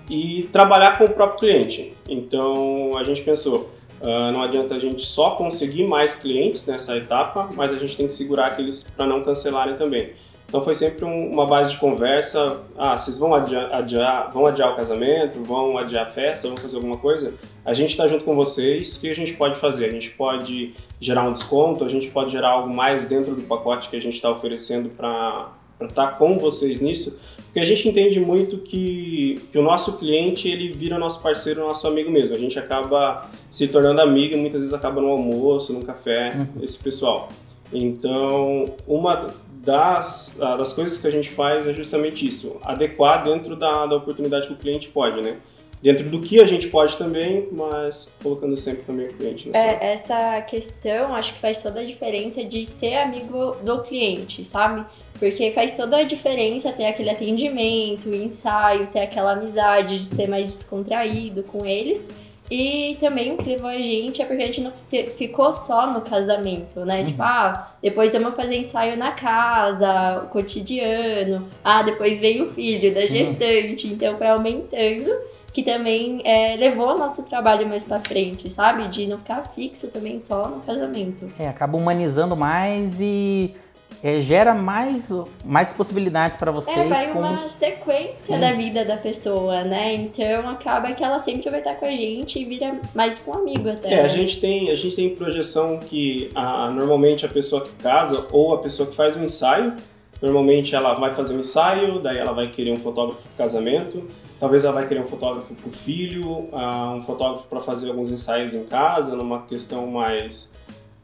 e 0.10 0.50
trabalhar 0.52 0.98
com 0.98 1.06
o 1.06 1.10
próprio 1.10 1.40
cliente. 1.40 1.94
Então 2.08 2.98
a 2.98 3.04
gente 3.04 3.22
pensou, 3.22 3.70
uh, 4.02 4.32
não 4.32 4.42
adianta 4.42 4.76
a 4.76 4.80
gente 4.80 5.06
só 5.06 5.32
conseguir 5.32 5.88
mais 5.88 6.16
clientes 6.16 6.66
nessa 6.66 6.98
etapa, 6.98 7.50
mas 7.56 7.72
a 7.72 7.78
gente 7.78 7.96
tem 7.96 8.08
que 8.08 8.14
segurar 8.14 8.48
aqueles 8.48 8.84
para 8.96 9.06
não 9.06 9.24
cancelarem 9.24 9.78
também. 9.78 10.14
Então 10.50 10.64
foi 10.64 10.74
sempre 10.74 11.06
um, 11.06 11.32
uma 11.32 11.46
base 11.46 11.72
de 11.72 11.78
conversa. 11.78 12.64
Ah, 12.76 12.98
vocês 12.98 13.20
vão 13.20 13.36
adiar, 13.36 13.72
adiar, 13.72 14.32
vão 14.32 14.48
adiar 14.48 14.74
o 14.74 14.76
casamento, 14.76 15.44
vão 15.44 15.78
adiar 15.78 16.08
a 16.08 16.10
festa, 16.10 16.48
vão 16.48 16.58
fazer 16.58 16.78
alguma 16.78 16.98
coisa? 16.98 17.36
A 17.64 17.76
gente 17.76 17.92
está 17.92 18.08
junto 18.08 18.26
com 18.26 18.36
vocês. 18.36 18.98
O 18.98 19.02
que 19.02 19.12
a 19.12 19.16
gente 19.16 19.34
pode 19.34 19.56
fazer? 19.58 19.86
A 19.86 19.92
gente 19.92 20.10
pode 20.10 20.74
gerar 21.00 21.22
um 21.22 21.34
desconto, 21.34 21.86
a 21.86 21.88
gente 21.88 22.10
pode 22.10 22.32
gerar 22.32 22.50
algo 22.50 22.74
mais 22.74 23.06
dentro 23.06 23.36
do 23.36 23.44
pacote 23.44 23.90
que 23.90 23.96
a 23.96 24.02
gente 24.02 24.16
está 24.16 24.32
oferecendo 24.32 24.90
para 24.90 25.52
estar 25.88 26.08
tá 26.08 26.12
com 26.14 26.38
vocês 26.38 26.82
nisso. 26.82 27.20
Porque 27.46 27.60
a 27.60 27.66
gente 27.66 27.90
entende 27.90 28.20
muito 28.20 28.60
que, 28.60 29.42
que 29.52 29.58
o 29.58 29.64
nosso 29.64 29.98
cliente 29.98 30.48
ele 30.48 30.72
vira 30.72 31.00
nosso 31.00 31.22
parceiro, 31.22 31.62
nosso 31.62 31.88
amigo 31.88 32.12
mesmo. 32.12 32.36
A 32.36 32.38
gente 32.38 32.60
acaba 32.60 33.30
se 33.50 33.68
tornando 33.68 34.02
amigo 34.02 34.36
e 34.36 34.38
muitas 34.38 34.60
vezes 34.60 34.74
acaba 34.74 35.02
no 35.02 35.08
almoço, 35.08 35.74
no 35.74 35.84
café, 35.84 36.32
uhum. 36.36 36.64
esse 36.64 36.78
pessoal. 36.78 37.30
Então, 37.74 38.66
uma 38.88 39.28
das, 39.64 40.38
das 40.40 40.74
coisas 40.74 41.00
que 41.00 41.08
a 41.08 41.12
gente 41.12 41.30
faz 41.30 41.68
é 41.68 41.74
justamente 41.74 42.26
isso, 42.26 42.58
adequar 42.64 43.24
dentro 43.24 43.56
da, 43.56 43.86
da 43.86 43.96
oportunidade 43.96 44.48
que 44.48 44.54
o 44.54 44.58
cliente 44.58 44.90
pode, 44.90 45.22
né? 45.22 45.38
Dentro 45.82 46.10
do 46.10 46.20
que 46.20 46.42
a 46.42 46.46
gente 46.46 46.68
pode 46.68 46.98
também, 46.98 47.48
mas 47.52 48.14
colocando 48.22 48.58
sempre 48.58 48.84
também 48.84 49.08
o 49.08 49.14
cliente. 49.14 49.50
É, 49.54 49.94
essa 49.94 50.42
questão 50.42 51.16
acho 51.16 51.34
que 51.34 51.40
faz 51.40 51.64
toda 51.64 51.80
a 51.80 51.84
diferença 51.86 52.44
de 52.44 52.66
ser 52.66 52.96
amigo 52.96 53.56
do 53.64 53.82
cliente, 53.82 54.44
sabe? 54.44 54.86
Porque 55.18 55.52
faz 55.52 55.78
toda 55.78 55.98
a 55.98 56.04
diferença 56.04 56.74
ter 56.74 56.86
aquele 56.86 57.10
atendimento, 57.10 58.14
ensaio, 58.14 58.88
ter 58.88 59.00
aquela 59.00 59.34
amizade 59.34 60.00
de 60.00 60.06
ser 60.06 60.28
mais 60.28 60.50
descontraído 60.54 61.44
com 61.44 61.66
eles. 61.66 62.10
E 62.52 62.98
também 63.00 63.32
o 63.32 63.38
que 63.38 63.48
levou 63.48 63.70
a 63.70 63.80
gente 63.80 64.22
é 64.22 64.26
porque 64.26 64.42
a 64.42 64.46
gente 64.48 64.62
não 64.62 64.74
ficou 65.16 65.54
só 65.54 65.94
no 65.94 66.02
casamento, 66.02 66.80
né? 66.84 67.02
Uhum. 67.02 67.06
Tipo, 67.06 67.22
ah, 67.22 67.72
depois 67.82 68.12
vamos 68.12 68.34
fazer 68.34 68.58
ensaio 68.58 68.98
na 68.98 69.12
casa, 69.12 70.24
o 70.24 70.30
cotidiano. 70.30 71.48
Ah, 71.64 71.84
depois 71.84 72.20
veio 72.20 72.46
o 72.46 72.52
filho 72.52 72.92
da 72.92 73.06
gestante. 73.06 73.88
Uhum. 73.88 73.94
Então 73.94 74.18
foi 74.18 74.28
aumentando, 74.28 75.12
que 75.52 75.64
também 75.64 76.22
é, 76.24 76.56
levou 76.56 76.96
o 76.96 76.98
nosso 76.98 77.24
trabalho 77.24 77.68
mais 77.68 77.84
pra 77.84 78.00
frente, 78.00 78.50
sabe? 78.50 78.88
De 78.88 79.08
não 79.08 79.18
ficar 79.18 79.44
fixo 79.44 79.90
também 79.90 80.20
só 80.20 80.48
no 80.48 80.62
casamento. 80.62 81.28
É, 81.40 81.48
acaba 81.48 81.78
humanizando 81.78 82.36
mais 82.36 83.00
e 83.02 83.56
é, 84.04 84.22
gera 84.22 84.54
mais, 84.54 85.10
mais 85.44 85.74
possibilidades 85.74 86.38
para 86.38 86.52
vocês. 86.52 86.78
É, 86.78 86.84
vai 86.86 87.12
uma 87.12 87.50
sequência 87.50 88.36
Sim. 88.36 88.40
da 88.40 88.54
vida 88.54 88.86
da 88.86 88.96
pessoa, 88.96 89.64
né? 89.64 89.94
Então 89.94 90.50
acaba 90.50 90.92
que 90.94 91.04
ela 91.04 91.20
sempre 91.20 91.50
vai 91.50 91.60
estar 91.60 91.76
com 91.76 91.86
a 91.86 91.92
gente 91.92 92.40
e 92.40 92.46
vira 92.46 92.80
mais 92.96 93.20
com 93.20 93.32
um 93.32 93.40
amigo 93.40 93.70
até. 93.70 93.94
É, 93.94 93.96
né? 93.98 94.02
a 94.04 94.08
gente 94.08 94.40
tem 94.40 94.70
a 94.70 94.76
gente 94.76 94.96
tem 94.96 95.16
projeção 95.16 95.80
que 95.80 96.30
a, 96.34 96.70
normalmente 96.70 97.26
a 97.26 97.30
pessoa 97.30 97.66
que 97.66 97.72
casa 97.84 98.28
ou 98.32 98.54
a 98.54 98.60
pessoa 98.60 98.88
que 98.88 98.96
faz 98.96 99.18
um 99.18 99.24
ensaio, 99.24 99.74
normalmente 100.22 100.76
ela 100.76 100.94
vai 100.94 101.12
fazer 101.12 101.36
um 101.36 101.40
ensaio, 101.40 102.00
daí 102.00 102.18
ela 102.18 102.32
vai 102.32 102.50
querer 102.50 102.72
um 102.72 102.78
fotógrafo 102.78 103.22
para 103.36 103.46
casamento, 103.46 104.06
talvez 104.40 104.64
ela 104.64 104.74
vai 104.74 104.88
querer 104.88 105.02
um 105.02 105.06
fotógrafo 105.06 105.54
para 105.54 105.70
o 105.70 105.74
filho, 105.74 106.28
uh, 106.28 106.96
um 106.96 107.02
fotógrafo 107.02 107.48
para 107.48 107.60
fazer 107.62 107.90
alguns 107.90 108.12
ensaios 108.12 108.54
em 108.54 108.64
casa, 108.64 109.16
numa 109.16 109.44
questão 109.44 109.88
mais 109.88 110.58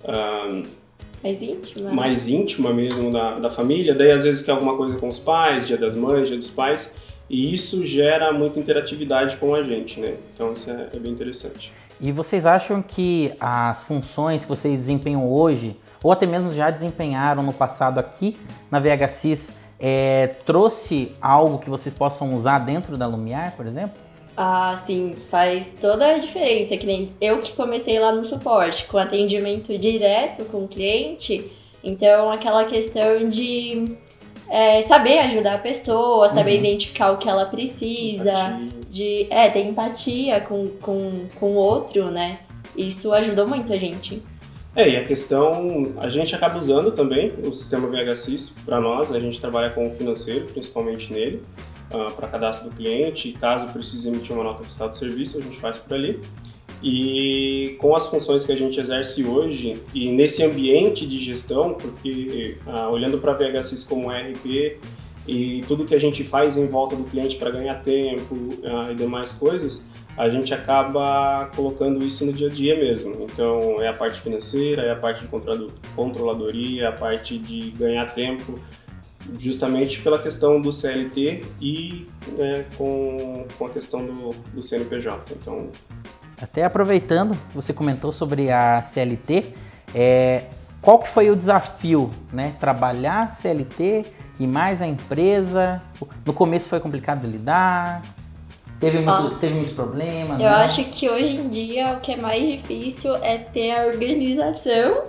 uh, 0.04 0.66
mais 1.24 1.42
íntima. 1.42 1.92
Mais 1.92 2.28
íntima 2.28 2.72
mesmo 2.72 3.12
da, 3.12 3.40
da 3.40 3.50
família. 3.50 3.96
Daí 3.96 4.12
às 4.12 4.24
vezes 4.24 4.46
quer 4.46 4.52
alguma 4.52 4.78
coisa 4.78 5.00
com 5.00 5.08
os 5.08 5.18
pais, 5.18 5.66
dia 5.66 5.78
das 5.78 5.96
mães, 5.96 6.28
dia 6.28 6.38
dos 6.38 6.52
pais. 6.52 6.96
E 7.28 7.52
isso 7.52 7.84
gera 7.84 8.32
muita 8.32 8.60
interatividade 8.60 9.38
com 9.38 9.56
a 9.56 9.64
gente, 9.64 10.00
né? 10.00 10.16
Então 10.34 10.54
isso 10.54 10.70
é, 10.70 10.90
é 10.94 11.00
bem 11.00 11.12
interessante. 11.12 11.74
E 12.00 12.12
vocês 12.12 12.46
acham 12.46 12.82
que 12.82 13.34
as 13.40 13.82
funções 13.82 14.44
que 14.44 14.50
vocês 14.50 14.78
desempenham 14.78 15.28
hoje, 15.28 15.76
ou 16.04 16.12
até 16.12 16.28
mesmo 16.28 16.52
já 16.52 16.70
desempenharam 16.70 17.42
no 17.42 17.54
passado 17.54 18.00
aqui 18.00 18.38
na 18.70 18.80
VHCIS, 18.80 19.54
é, 19.80 20.28
trouxe 20.46 21.12
algo 21.22 21.60
que 21.60 21.70
vocês 21.70 21.94
possam 21.94 22.34
usar 22.34 22.60
dentro 22.60 22.98
da 22.98 23.08
Lumiar, 23.08 23.56
por 23.56 23.66
exemplo? 23.66 24.06
Ah, 24.38 24.82
sim, 24.86 25.14
faz 25.30 25.74
toda 25.80 26.08
a 26.08 26.18
diferença. 26.18 26.76
Que 26.76 26.86
nem 26.86 27.14
eu 27.22 27.40
que 27.40 27.54
comecei 27.54 28.00
lá 28.00 28.12
no 28.12 28.24
suporte, 28.24 28.86
com 28.86 28.98
atendimento 28.98 29.78
direto 29.78 30.46
com 30.46 30.66
o 30.66 30.68
cliente. 30.68 31.52
Então, 31.84 32.32
aquela 32.32 32.66
questão 32.66 33.28
de 33.28 33.98
é, 34.50 34.82
saber 34.82 35.20
ajudar 35.20 35.56
a 35.56 35.60
pessoa, 35.60 36.28
saber 36.28 36.54
uhum. 36.54 36.66
identificar 36.66 37.12
o 37.12 37.18
que 37.18 37.30
ela 37.30 37.46
precisa, 37.46 38.32
empatia. 38.32 38.68
de 38.90 39.28
é, 39.30 39.50
ter 39.50 39.66
empatia 39.66 40.42
com, 40.42 40.70
com, 40.82 41.28
com 41.40 41.52
o 41.52 41.56
outro, 41.56 42.12
né? 42.12 42.40
Isso 42.76 43.14
ajudou 43.14 43.48
muito 43.48 43.72
a 43.72 43.78
gente. 43.78 44.22
É, 44.76 44.90
e 44.90 44.98
a 44.98 45.06
questão, 45.06 45.94
a 45.98 46.10
gente 46.10 46.36
acaba 46.36 46.58
usando 46.58 46.92
também 46.92 47.32
o 47.44 47.54
sistema 47.54 47.88
VHSIS 47.88 48.58
para 48.66 48.82
nós, 48.82 49.14
a 49.14 49.20
gente 49.22 49.40
trabalha 49.40 49.70
com 49.70 49.88
o 49.88 49.92
financeiro, 49.92 50.48
principalmente 50.48 51.14
nele 51.14 51.42
uh, 51.92 52.12
para 52.12 52.28
cadastro 52.28 52.70
do 52.70 52.76
cliente. 52.76 53.32
Caso 53.40 53.72
precise 53.72 54.10
emitir 54.10 54.36
uma 54.36 54.44
nota 54.44 54.66
fiscal 54.66 54.90
de 54.90 54.98
serviço, 54.98 55.38
a 55.38 55.42
gente 55.42 55.58
faz 55.62 55.78
por 55.78 55.94
ali. 55.94 56.20
E 56.84 57.78
com 57.80 57.96
as 57.96 58.08
funções 58.08 58.44
que 58.44 58.52
a 58.52 58.56
gente 58.56 58.78
exerce 58.78 59.24
hoje 59.24 59.82
e 59.94 60.12
nesse 60.12 60.44
ambiente 60.44 61.08
de 61.08 61.20
gestão, 61.20 61.74
porque 61.74 62.58
uh, 62.68 62.92
olhando 62.92 63.18
para 63.18 63.32
VHSIS 63.32 63.86
como 63.86 64.10
RP 64.10 64.78
e 65.26 65.64
tudo 65.70 65.86
que 65.86 65.96
a 65.96 66.00
gente 66.00 66.22
faz 66.22 66.58
em 66.58 66.68
volta 66.68 66.98
do 66.98 67.06
cliente 67.06 67.38
para 67.38 67.50
ganhar 67.50 67.82
tempo 67.82 68.36
uh, 68.36 68.92
e 68.92 68.96
demais 68.96 69.32
coisas, 69.32 69.95
a 70.18 70.30
gente 70.30 70.54
acaba 70.54 71.50
colocando 71.56 72.04
isso 72.04 72.26
no 72.26 72.32
dia 72.32 72.48
a 72.48 72.52
dia 72.52 72.76
mesmo. 72.76 73.24
Então, 73.24 73.82
é 73.82 73.90
a 73.90 73.94
parte 73.94 74.22
financeira, 74.22 74.84
é 74.84 74.92
a 74.92 74.96
parte 74.96 75.22
de 75.22 75.28
controladoria, 75.96 76.84
é 76.84 76.88
a 76.88 76.92
parte 76.92 77.38
de 77.38 77.72
ganhar 77.72 78.14
tempo 78.14 78.60
justamente 79.40 80.02
pela 80.02 80.22
questão 80.22 80.62
do 80.62 80.72
CLT 80.72 81.44
e 81.60 82.08
né, 82.38 82.66
com, 82.78 83.46
com 83.58 83.66
a 83.66 83.70
questão 83.70 84.06
do, 84.06 84.32
do 84.54 84.62
CNPJ. 84.62 85.34
Então, 85.34 85.72
até 86.40 86.64
aproveitando, 86.64 87.36
você 87.54 87.74
comentou 87.74 88.12
sobre 88.12 88.52
a 88.52 88.82
CLT, 88.82 89.54
é, 89.94 90.46
qual 90.82 91.00
que 91.00 91.10
foi 91.10 91.30
o 91.32 91.36
desafio, 91.36 92.12
né? 92.32 92.56
Trabalhar 92.60 93.34
CLT 93.34 94.06
e 94.40 94.46
mais 94.46 94.82
a 94.82 94.88
empresa. 94.88 95.82
No 96.26 96.34
começo 96.34 96.70
foi 96.70 96.80
complicado 96.80 97.26
lidar. 97.26 98.04
Teve 98.80 99.00
muito, 99.00 99.36
teve 99.40 99.54
muito 99.54 99.74
problema. 99.74 100.36
Eu 100.36 100.50
não? 100.50 100.58
acho 100.58 100.84
que 100.86 101.10
hoje 101.10 101.36
em 101.36 101.48
dia 101.48 101.94
o 101.94 102.00
que 102.02 102.14
é 102.14 102.18
mais 102.18 102.42
difícil 102.42 103.16
é 103.18 103.38
ter 103.38 103.72
a 103.72 103.86
organização 103.88 105.04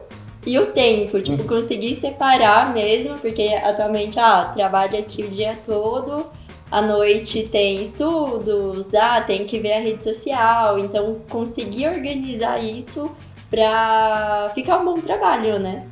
e 0.46 0.56
o 0.58 0.66
tempo, 0.66 1.20
tipo, 1.20 1.42
uhum. 1.42 1.48
conseguir 1.48 1.94
separar 1.94 2.72
mesmo, 2.72 3.18
porque 3.18 3.48
atualmente, 3.64 4.18
ah, 4.18 4.52
trabalho 4.54 4.98
aqui 4.98 5.24
o 5.24 5.28
dia 5.28 5.58
todo, 5.66 6.26
à 6.70 6.80
noite 6.80 7.48
tem 7.48 7.82
estudos, 7.82 8.94
ah, 8.94 9.20
tem 9.22 9.44
que 9.44 9.58
ver 9.58 9.72
a 9.72 9.80
rede 9.80 10.04
social, 10.04 10.78
então 10.78 11.16
conseguir 11.28 11.88
organizar 11.88 12.62
isso 12.62 13.10
pra 13.50 14.52
ficar 14.54 14.78
um 14.78 14.84
bom 14.84 15.00
trabalho, 15.00 15.58
né? 15.58 15.84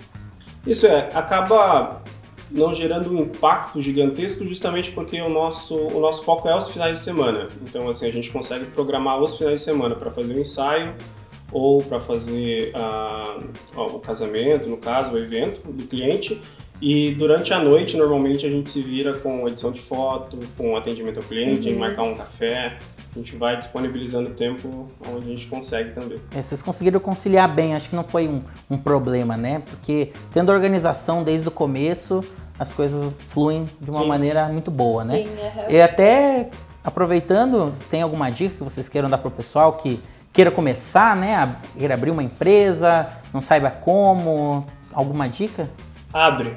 Isso 0.65 0.87
é, 0.87 1.11
acaba 1.13 2.04
não 2.51 2.73
gerando 2.73 3.11
um 3.11 3.23
impacto 3.23 3.81
gigantesco 3.81 4.47
justamente 4.47 4.91
porque 4.93 5.21
o 5.21 5.29
nosso, 5.29 5.77
o 5.77 6.01
nosso 6.01 6.25
foco 6.25 6.49
é 6.49 6.57
os 6.57 6.69
finais 6.69 6.99
de 6.99 7.05
semana. 7.05 7.49
Então, 7.63 7.89
assim, 7.89 8.07
a 8.07 8.13
gente 8.13 8.31
consegue 8.31 8.67
programar 8.67 9.21
os 9.23 9.37
finais 9.37 9.61
de 9.61 9.65
semana 9.65 9.95
para 9.95 10.11
fazer 10.11 10.35
o 10.35 10.41
ensaio 10.41 10.95
ou 11.53 11.83
para 11.83 12.01
fazer 12.01 12.73
uh, 12.75 13.87
o 13.97 14.01
casamento, 14.01 14.69
no 14.69 14.77
caso, 14.77 15.13
o 15.13 15.19
evento 15.19 15.61
do 15.71 15.85
cliente. 15.85 16.41
E 16.83 17.15
durante 17.15 17.55
a 17.55 17.61
noite, 17.61 17.97
normalmente, 17.97 18.45
a 18.45 18.51
gente 18.51 18.71
se 18.71 18.83
vira 18.83 19.17
com 19.19 19.49
edição 19.49 19.71
de 19.71 19.81
foto, 19.81 20.39
com 20.57 20.77
atendimento 20.77 21.19
ao 21.19 21.23
cliente, 21.23 21.69
uhum. 21.69 21.79
marcar 21.79 22.03
um 22.03 22.17
café. 22.17 22.79
A 23.15 23.19
gente 23.19 23.37
vai 23.37 23.57
disponibilizando 23.57 24.31
tempo 24.31 24.89
onde 25.09 25.27
a 25.27 25.31
gente 25.31 25.47
consegue 25.47 25.91
também. 25.91 26.21
É, 26.35 26.43
vocês 26.43 26.61
conseguiram 26.61 26.99
conciliar 26.99 27.49
bem, 27.49 27.75
acho 27.75 27.89
que 27.89 27.95
não 27.95 28.03
foi 28.03 28.27
um, 28.27 28.43
um 28.69 28.77
problema, 28.77 29.37
né? 29.37 29.63
Porque 29.65 30.13
tendo 30.33 30.51
organização 30.51 31.23
desde 31.23 31.47
o 31.47 31.51
começo, 31.51 32.25
as 32.59 32.73
coisas 32.73 33.17
fluem 33.29 33.69
de 33.81 33.91
uma 33.91 34.03
Sim. 34.03 34.09
maneira 34.09 34.49
muito 34.49 34.71
boa, 34.71 35.05
né? 35.05 35.19
Sim, 35.19 35.29
uhum. 35.29 35.71
E 35.71 35.81
até 35.81 36.51
aproveitando, 36.83 37.71
tem 37.89 38.03
alguma 38.03 38.31
dica 38.31 38.57
que 38.57 38.65
vocês 38.65 38.89
queiram 38.89 39.09
dar 39.09 39.19
para 39.19 39.29
o 39.29 39.31
pessoal 39.31 39.75
que 39.75 40.03
queira 40.33 40.51
começar, 40.51 41.17
né? 41.17 41.37
A, 41.37 41.57
queira 41.79 41.95
abrir 41.95 42.11
uma 42.11 42.23
empresa, 42.23 43.09
não 43.33 43.41
saiba 43.41 43.71
como, 43.71 44.67
alguma 44.93 45.29
dica? 45.29 45.71
Abre. 46.15 46.57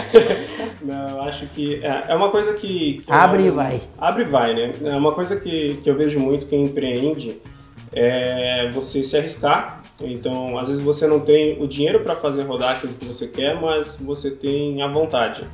não, 0.80 1.22
acho 1.22 1.46
que 1.48 1.84
é, 1.84 2.04
é 2.08 2.14
uma 2.14 2.30
coisa 2.30 2.54
que, 2.54 3.02
que 3.04 3.12
abre 3.12 3.42
eu, 3.42 3.48
e 3.48 3.50
vai. 3.50 3.80
Abre 3.98 4.22
e 4.22 4.26
vai, 4.26 4.54
né? 4.54 4.72
É 4.84 4.94
uma 4.96 5.12
coisa 5.12 5.38
que, 5.38 5.76
que 5.82 5.90
eu 5.90 5.96
vejo 5.96 6.18
muito 6.18 6.46
quem 6.46 6.64
empreende 6.64 7.42
é 7.92 8.70
você 8.72 9.02
se 9.02 9.16
arriscar 9.16 9.80
então, 10.02 10.58
às 10.58 10.68
vezes 10.68 10.82
você 10.82 11.06
não 11.06 11.20
tem 11.20 11.62
o 11.62 11.66
dinheiro 11.66 12.00
para 12.00 12.16
fazer 12.16 12.44
rodar 12.44 12.76
aquilo 12.76 12.94
que 12.94 13.04
você 13.04 13.28
quer, 13.28 13.60
mas 13.60 14.00
você 14.00 14.30
tem 14.30 14.82
a 14.82 14.88
vontade. 14.88 15.46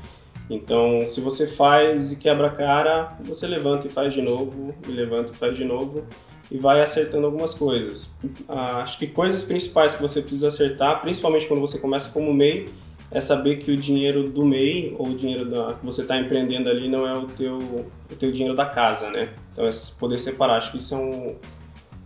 Então, 0.49 1.05
se 1.07 1.21
você 1.21 1.47
faz 1.47 2.13
e 2.13 2.21
quebra 2.21 2.47
a 2.47 2.51
cara, 2.51 3.17
você 3.25 3.47
levanta 3.47 3.89
e 3.89 3.91
faz 3.91 4.15
de 4.15 4.23
novo, 4.23 4.75
e 4.87 4.93
levanta 4.93 5.33
e 5.33 5.37
faz 5.37 5.57
de 5.57 5.65
novo, 5.65 6.05
e 6.49 6.57
vai 6.57 6.81
acertando 6.81 7.27
algumas 7.27 7.55
coisas. 7.55 8.21
Ah, 8.49 8.83
acho 8.83 8.99
que 8.99 9.09
coisas 9.09 9.43
principais 9.43 9.97
que 9.97 10.03
você 10.03 10.21
precisa 10.21 10.49
acertar, 10.49 11.01
principalmente 11.01 11.47
quando 11.47 11.61
você 11.61 11.79
começa 11.79 12.13
como 12.13 12.33
MEI, 12.33 12.69
é 13.11 13.21
saber 13.21 13.57
que 13.57 13.71
o 13.71 13.77
dinheiro 13.77 14.29
do 14.31 14.45
MEI, 14.45 14.95
ou 14.99 15.09
o 15.09 15.15
dinheiro 15.15 15.45
da, 15.45 15.75
que 15.75 15.85
você 15.85 16.03
está 16.03 16.19
empreendendo 16.19 16.69
ali, 16.69 16.89
não 16.89 17.07
é 17.07 17.17
o 17.17 17.27
teu, 17.27 17.59
o 17.59 18.17
teu 18.19 18.33
dinheiro 18.33 18.57
da 18.57 18.67
casa, 18.67 19.11
né? 19.11 19.29
Então, 19.53 19.67
é 19.67 19.71
poder 19.99 20.19
separar. 20.19 20.57
Acho 20.57 20.73
que 20.73 20.79
isso 20.79 20.95
é 20.95 20.99
um, 20.99 21.37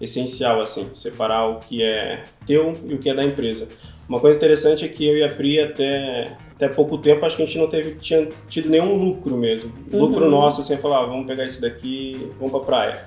essencial, 0.00 0.62
assim, 0.62 0.88
separar 0.94 1.46
o 1.46 1.60
que 1.60 1.82
é 1.82 2.24
teu 2.46 2.76
e 2.86 2.94
o 2.94 2.98
que 2.98 3.10
é 3.10 3.14
da 3.14 3.24
empresa. 3.24 3.68
Uma 4.08 4.18
coisa 4.18 4.36
interessante 4.36 4.84
é 4.84 4.88
que 4.88 5.06
eu 5.06 5.16
e 5.16 5.22
a 5.22 5.28
Pri 5.28 5.60
até, 5.60 6.36
até 6.56 6.68
pouco 6.68 6.98
tempo 6.98 7.24
acho 7.24 7.36
que 7.36 7.42
a 7.42 7.46
gente 7.46 7.58
não 7.58 7.68
teve, 7.68 7.94
tinha 8.00 8.28
tido 8.48 8.68
nenhum 8.68 8.96
lucro 8.96 9.36
mesmo. 9.36 9.72
Uhum. 9.92 10.00
Lucro 10.00 10.28
nosso, 10.28 10.62
assim, 10.62 10.76
falar, 10.78 11.04
ah, 11.04 11.06
vamos 11.06 11.26
pegar 11.26 11.44
esse 11.44 11.60
daqui, 11.60 12.28
vamos 12.38 12.50
pra 12.50 12.60
praia. 12.60 13.04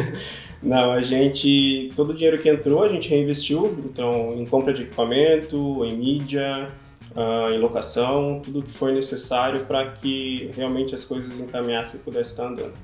não, 0.60 0.92
a 0.92 1.00
gente, 1.02 1.92
todo 1.94 2.10
o 2.10 2.14
dinheiro 2.14 2.38
que 2.38 2.48
entrou 2.48 2.82
a 2.82 2.88
gente 2.88 3.08
reinvestiu, 3.08 3.78
então 3.84 4.34
em 4.36 4.46
compra 4.46 4.72
de 4.72 4.82
equipamento, 4.82 5.84
em 5.84 5.96
mídia, 5.96 6.68
uh, 7.16 7.52
em 7.52 7.58
locação, 7.58 8.40
tudo 8.42 8.62
que 8.62 8.70
for 8.70 8.92
necessário 8.92 9.64
para 9.66 9.92
que 9.92 10.50
realmente 10.54 10.94
as 10.94 11.04
coisas 11.04 11.38
encaminhassem 11.40 12.00
e 12.00 12.02
pudessem 12.02 12.32
estar 12.32 12.46
andando. 12.46 12.74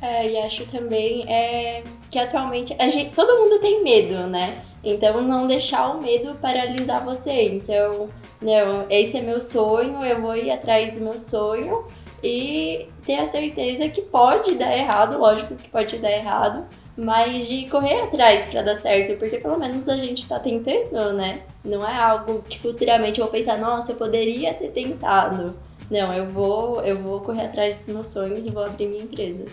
É, 0.00 0.30
e 0.30 0.38
acho 0.38 0.64
também 0.66 1.28
é, 1.28 1.82
que 2.10 2.18
atualmente 2.18 2.74
gente, 2.88 3.14
todo 3.14 3.40
mundo 3.40 3.60
tem 3.60 3.82
medo, 3.82 4.26
né? 4.28 4.62
Então 4.84 5.20
não 5.20 5.46
deixar 5.46 5.90
o 5.90 6.00
medo 6.00 6.36
paralisar 6.36 7.04
você. 7.04 7.48
Então, 7.48 8.08
não, 8.40 8.86
esse 8.90 9.16
é 9.16 9.20
meu 9.20 9.40
sonho, 9.40 10.04
eu 10.04 10.20
vou 10.20 10.36
ir 10.36 10.50
atrás 10.50 10.98
do 10.98 11.04
meu 11.04 11.18
sonho 11.18 11.86
e 12.22 12.88
ter 13.04 13.16
a 13.16 13.26
certeza 13.26 13.88
que 13.88 14.02
pode 14.02 14.54
dar 14.54 14.76
errado, 14.76 15.18
lógico 15.18 15.56
que 15.56 15.68
pode 15.68 15.96
dar 15.98 16.10
errado, 16.10 16.66
mas 16.96 17.48
de 17.48 17.66
correr 17.66 18.02
atrás 18.02 18.46
para 18.46 18.62
dar 18.62 18.76
certo, 18.76 19.18
porque 19.18 19.38
pelo 19.38 19.58
menos 19.58 19.88
a 19.88 19.96
gente 19.96 20.28
tá 20.28 20.38
tentando, 20.38 21.12
né? 21.14 21.40
Não 21.64 21.86
é 21.86 21.96
algo 21.96 22.42
que 22.48 22.58
futuramente 22.58 23.20
eu 23.20 23.26
vou 23.26 23.32
pensar, 23.32 23.58
nossa, 23.58 23.92
eu 23.92 23.96
poderia 23.96 24.52
ter 24.54 24.68
tentado. 24.68 25.54
Não, 25.90 26.12
eu 26.12 26.26
vou, 26.26 26.82
eu 26.82 26.96
vou 26.96 27.20
correr 27.20 27.46
atrás 27.46 27.78
dos 27.78 27.94
meus 27.94 28.08
sonhos 28.08 28.46
e 28.46 28.50
vou 28.50 28.64
abrir 28.64 28.86
minha 28.86 29.02
empresa. 29.02 29.44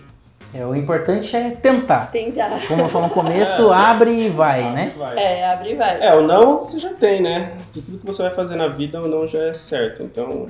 É, 0.54 0.66
o 0.66 0.76
importante 0.76 1.36
é 1.36 1.52
tentar. 1.52 2.12
Tentar. 2.12 2.66
Como 2.68 2.82
eu 2.82 2.90
falei 2.90 3.08
no 3.08 3.14
começo, 3.14 3.70
é, 3.72 3.76
abre 3.76 4.12
e 4.12 4.30
vai, 4.30 4.64
abre 4.64 4.76
né? 4.76 4.94
Vai. 4.98 5.18
É, 5.18 5.48
abre 5.48 5.72
e 5.72 5.76
vai. 5.76 6.02
É, 6.02 6.16
o 6.16 6.26
não 6.26 6.58
você 6.58 6.80
já 6.80 6.94
tem, 6.94 7.22
né? 7.22 7.58
De 7.72 7.82
tudo 7.82 8.00
que 8.00 8.06
você 8.06 8.24
vai 8.24 8.32
fazer 8.32 8.56
na 8.56 8.68
vida, 8.68 9.02
o 9.02 9.08
não 9.08 9.28
já 9.28 9.40
é 9.40 9.54
certo. 9.54 10.02
Então, 10.02 10.50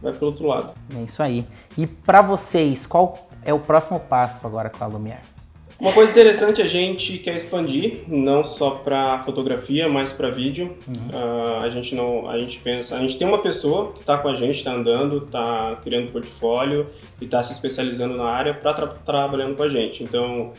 vai 0.00 0.12
pro 0.12 0.26
outro 0.26 0.46
lado. 0.46 0.72
É 0.96 1.02
isso 1.02 1.22
aí. 1.22 1.44
E 1.76 1.86
para 1.86 2.22
vocês, 2.22 2.86
qual 2.86 3.28
é 3.44 3.52
o 3.52 3.58
próximo 3.58 3.98
passo 3.98 4.46
agora 4.46 4.70
com 4.70 4.84
a 4.84 4.86
Lumière? 4.86 5.39
Uma 5.80 5.94
coisa 5.94 6.12
interessante, 6.12 6.60
a 6.60 6.66
gente 6.66 7.16
quer 7.16 7.34
expandir, 7.34 8.02
não 8.06 8.44
só 8.44 8.72
para 8.72 9.20
fotografia, 9.20 9.88
mas 9.88 10.12
para 10.12 10.28
vídeo. 10.28 10.76
Uhum. 10.86 11.08
Uh, 11.08 11.56
a 11.62 11.70
gente 11.70 11.94
não, 11.94 12.28
a 12.28 12.38
gente 12.38 12.58
pensa, 12.58 12.98
a 12.98 13.00
gente 13.00 13.16
tem 13.16 13.26
uma 13.26 13.38
pessoa 13.38 13.92
que 13.92 14.00
está 14.00 14.18
com 14.18 14.28
a 14.28 14.36
gente, 14.36 14.56
está 14.56 14.74
andando, 14.74 15.24
está 15.24 15.78
criando 15.82 16.12
portfólio 16.12 16.86
e 17.18 17.24
está 17.24 17.42
se 17.42 17.52
especializando 17.52 18.14
na 18.14 18.24
área 18.24 18.52
para 18.52 18.74
tra 18.74 18.86
trabalhando 18.88 19.56
com 19.56 19.62
a 19.62 19.70
gente. 19.70 20.04
Então, 20.04 20.52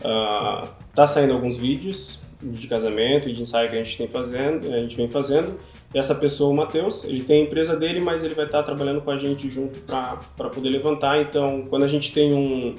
uh, 0.00 0.68
tá 0.94 1.08
saindo 1.08 1.32
alguns 1.32 1.56
vídeos 1.56 2.20
de 2.40 2.68
casamento 2.68 3.28
e 3.28 3.32
de 3.32 3.42
ensaio 3.42 3.68
que 3.68 3.76
a 3.76 3.82
gente 3.82 3.98
tem 3.98 4.06
fazendo, 4.06 4.72
a 4.72 4.78
gente 4.78 4.96
vem 4.96 5.08
fazendo. 5.08 5.58
E 5.92 5.98
essa 5.98 6.14
pessoa, 6.14 6.50
o 6.52 6.54
Matheus, 6.54 7.02
ele 7.04 7.24
tem 7.24 7.42
a 7.42 7.44
empresa 7.46 7.74
dele, 7.74 7.98
mas 7.98 8.22
ele 8.22 8.34
vai 8.34 8.44
estar 8.44 8.58
tá 8.58 8.64
trabalhando 8.64 9.00
com 9.00 9.10
a 9.10 9.16
gente 9.16 9.48
junto 9.48 9.80
para 9.80 10.48
poder 10.50 10.68
levantar. 10.68 11.20
Então, 11.20 11.66
quando 11.68 11.82
a 11.82 11.88
gente 11.88 12.12
tem 12.12 12.32
um 12.32 12.76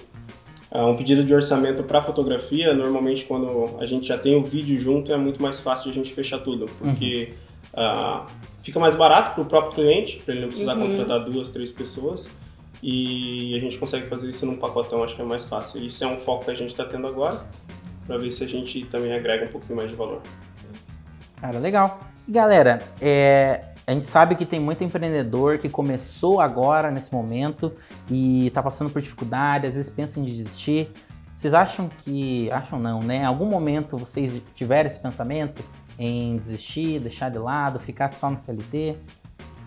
um 0.72 0.96
pedido 0.96 1.24
de 1.24 1.34
orçamento 1.34 1.84
para 1.84 2.02
fotografia, 2.02 2.74
normalmente 2.74 3.26
quando 3.26 3.78
a 3.80 3.86
gente 3.86 4.08
já 4.08 4.18
tem 4.18 4.36
o 4.36 4.44
vídeo 4.44 4.78
junto, 4.78 5.12
é 5.12 5.18
muito 5.18 5.42
mais 5.42 5.60
fácil 5.60 5.92
de 5.92 6.00
a 6.00 6.04
gente 6.04 6.14
fechar 6.14 6.40
tudo, 6.40 6.68
porque 6.78 7.34
uhum. 7.76 8.22
uh, 8.22 8.26
fica 8.62 8.80
mais 8.80 8.96
barato 8.96 9.34
para 9.34 9.42
o 9.42 9.46
próprio 9.46 9.74
cliente, 9.74 10.18
para 10.18 10.34
ele 10.34 10.42
não 10.42 10.50
precisar 10.50 10.76
uhum. 10.76 10.88
contratar 10.88 11.26
duas, 11.26 11.50
três 11.50 11.72
pessoas, 11.72 12.32
e 12.84 13.56
a 13.58 13.60
gente 13.60 13.78
consegue 13.78 14.06
fazer 14.06 14.30
isso 14.30 14.46
num 14.46 14.58
pacotão, 14.58 15.04
acho 15.04 15.16
que 15.16 15.22
é 15.22 15.26
mais 15.26 15.46
fácil. 15.46 15.84
Isso 15.84 16.04
é 16.04 16.08
um 16.08 16.18
foco 16.18 16.46
que 16.46 16.52
a 16.52 16.56
gente 16.56 16.70
está 16.70 16.86
tendo 16.86 17.08
agora, 17.08 17.42
para 18.06 18.18
ver 18.18 18.32
se 18.32 18.44
a 18.44 18.48
gente 18.48 18.86
também 18.86 19.14
agrega 19.14 19.46
um 19.46 19.50
pouquinho 19.50 19.76
mais 19.76 19.90
de 19.90 19.96
valor. 19.96 20.22
Cara, 21.42 21.58
legal. 21.60 22.00
Galera, 22.28 22.84
é, 23.02 23.62
a 23.90 23.92
gente 23.92 24.06
sabe 24.06 24.36
que 24.36 24.46
tem 24.46 24.60
muito 24.60 24.84
empreendedor 24.84 25.58
que 25.58 25.68
começou 25.68 26.40
agora, 26.40 26.92
nesse 26.92 27.12
momento, 27.12 27.74
e 28.08 28.46
está 28.46 28.62
passando 28.62 28.92
por 28.92 29.02
dificuldade, 29.02 29.66
às 29.66 29.74
vezes 29.74 29.90
pensa 29.90 30.20
em 30.20 30.24
desistir. 30.24 30.92
Vocês 31.36 31.56
acham 31.56 31.90
que. 32.04 32.52
Acham 32.52 32.78
não, 32.78 33.00
né? 33.00 33.18
Em 33.18 33.26
algum 33.26 33.48
momento 33.48 33.98
vocês 33.98 34.40
tiveram 34.54 34.86
esse 34.86 35.00
pensamento 35.00 35.64
em 35.98 36.38
desistir, 36.38 37.00
deixar 37.00 37.32
de 37.32 37.40
lado, 37.40 37.80
ficar 37.80 38.10
só 38.10 38.30
no 38.30 38.38
CLT? 38.38 38.96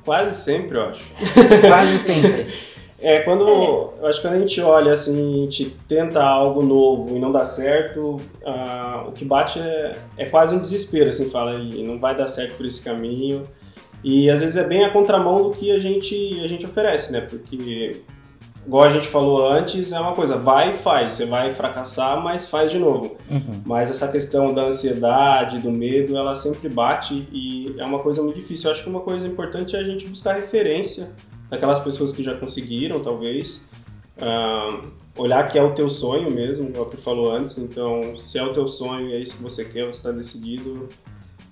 Quase 0.05 0.37
sempre, 0.37 0.79
eu 0.79 0.85
acho. 0.85 1.05
Quase 1.67 1.99
sempre. 1.99 2.55
É, 3.05 3.19
quando. 3.23 3.43
Eu 3.49 4.07
acho 4.07 4.23
que 4.23 4.29
quando 4.29 4.37
a 4.37 4.38
gente 4.38 4.61
olha 4.61 4.93
assim, 4.93 5.43
a 5.43 5.45
gente 5.47 5.76
tenta 5.88 6.23
algo 6.23 6.62
novo 6.62 7.17
e 7.17 7.19
não 7.19 7.33
dá 7.33 7.45
certo, 7.45 8.21
uh, 8.45 9.09
o 9.09 9.11
que 9.11 9.25
bate 9.25 9.59
é, 9.59 9.97
é 10.17 10.26
quase 10.26 10.55
um 10.55 10.61
desespero, 10.61 11.11
assim, 11.11 11.29
fala, 11.29 11.59
não 11.59 11.99
vai 11.99 12.17
dar 12.17 12.29
certo 12.29 12.57
por 12.57 12.64
esse 12.64 12.85
caminho. 12.85 13.45
E 14.04 14.30
às 14.30 14.40
vezes 14.40 14.56
é 14.56 14.64
bem 14.64 14.85
a 14.85 14.90
contramão 14.90 15.42
do 15.42 15.50
que 15.50 15.71
a 15.71 15.78
gente, 15.78 16.40
a 16.42 16.49
gente 16.49 16.66
oferece, 16.66 17.12
né? 17.12 17.21
Porque, 17.21 18.02
igual 18.66 18.85
a 18.85 18.90
gente 18.90 19.06
falou 19.06 19.49
antes, 19.49 19.92
é 19.92 20.00
uma 20.00 20.12
coisa, 20.12 20.37
vai 20.37 20.73
e 20.73 20.75
faz. 20.75 21.12
Você 21.12 21.26
vai 21.26 21.52
fracassar, 21.52 22.21
mas 22.21 22.50
faz 22.50 22.73
de 22.73 22.78
novo. 22.78 23.16
Uhum. 23.30 23.62
Mas 23.64 23.90
essa 23.90 24.11
questão 24.11 24.52
da 24.52 24.62
ansiedade, 24.64 25.61
do 25.61 25.71
medo, 25.71 26.16
ela 26.16 26.35
sempre 26.35 26.68
bate 26.68 27.28
e 27.32 27.75
é 27.78 27.85
uma 27.85 28.00
coisa 28.00 28.23
muito 28.23 28.37
difícil. 28.37 28.68
Eu 28.68 28.75
acho 28.75 28.82
que 28.82 28.90
uma 28.90 29.00
coisa 29.00 29.26
importante 29.26 29.76
é 29.76 29.78
a 29.78 29.85
gente 29.85 30.06
buscar 30.06 30.35
referência 30.35 31.11
daquelas 31.49 31.78
pessoas 31.78 32.12
que 32.12 32.23
já 32.23 32.35
conseguiram, 32.35 33.00
talvez. 33.00 33.68
Uh, 34.16 34.90
olhar 35.16 35.49
que 35.50 35.59
é 35.59 35.62
o 35.62 35.75
teu 35.75 35.88
sonho 35.88 36.30
mesmo, 36.30 36.73
como 36.73 36.85
o 36.85 36.90
que 36.90 36.97
falou 36.97 37.32
antes. 37.32 37.59
Então, 37.59 38.18
se 38.21 38.38
é 38.38 38.42
o 38.42 38.52
teu 38.52 38.66
sonho 38.66 39.11
e 39.11 39.14
é 39.14 39.21
isso 39.21 39.37
que 39.37 39.42
você 39.42 39.64
quer, 39.64 39.85
você 39.85 39.99
está 39.99 40.11
decidido, 40.11 40.88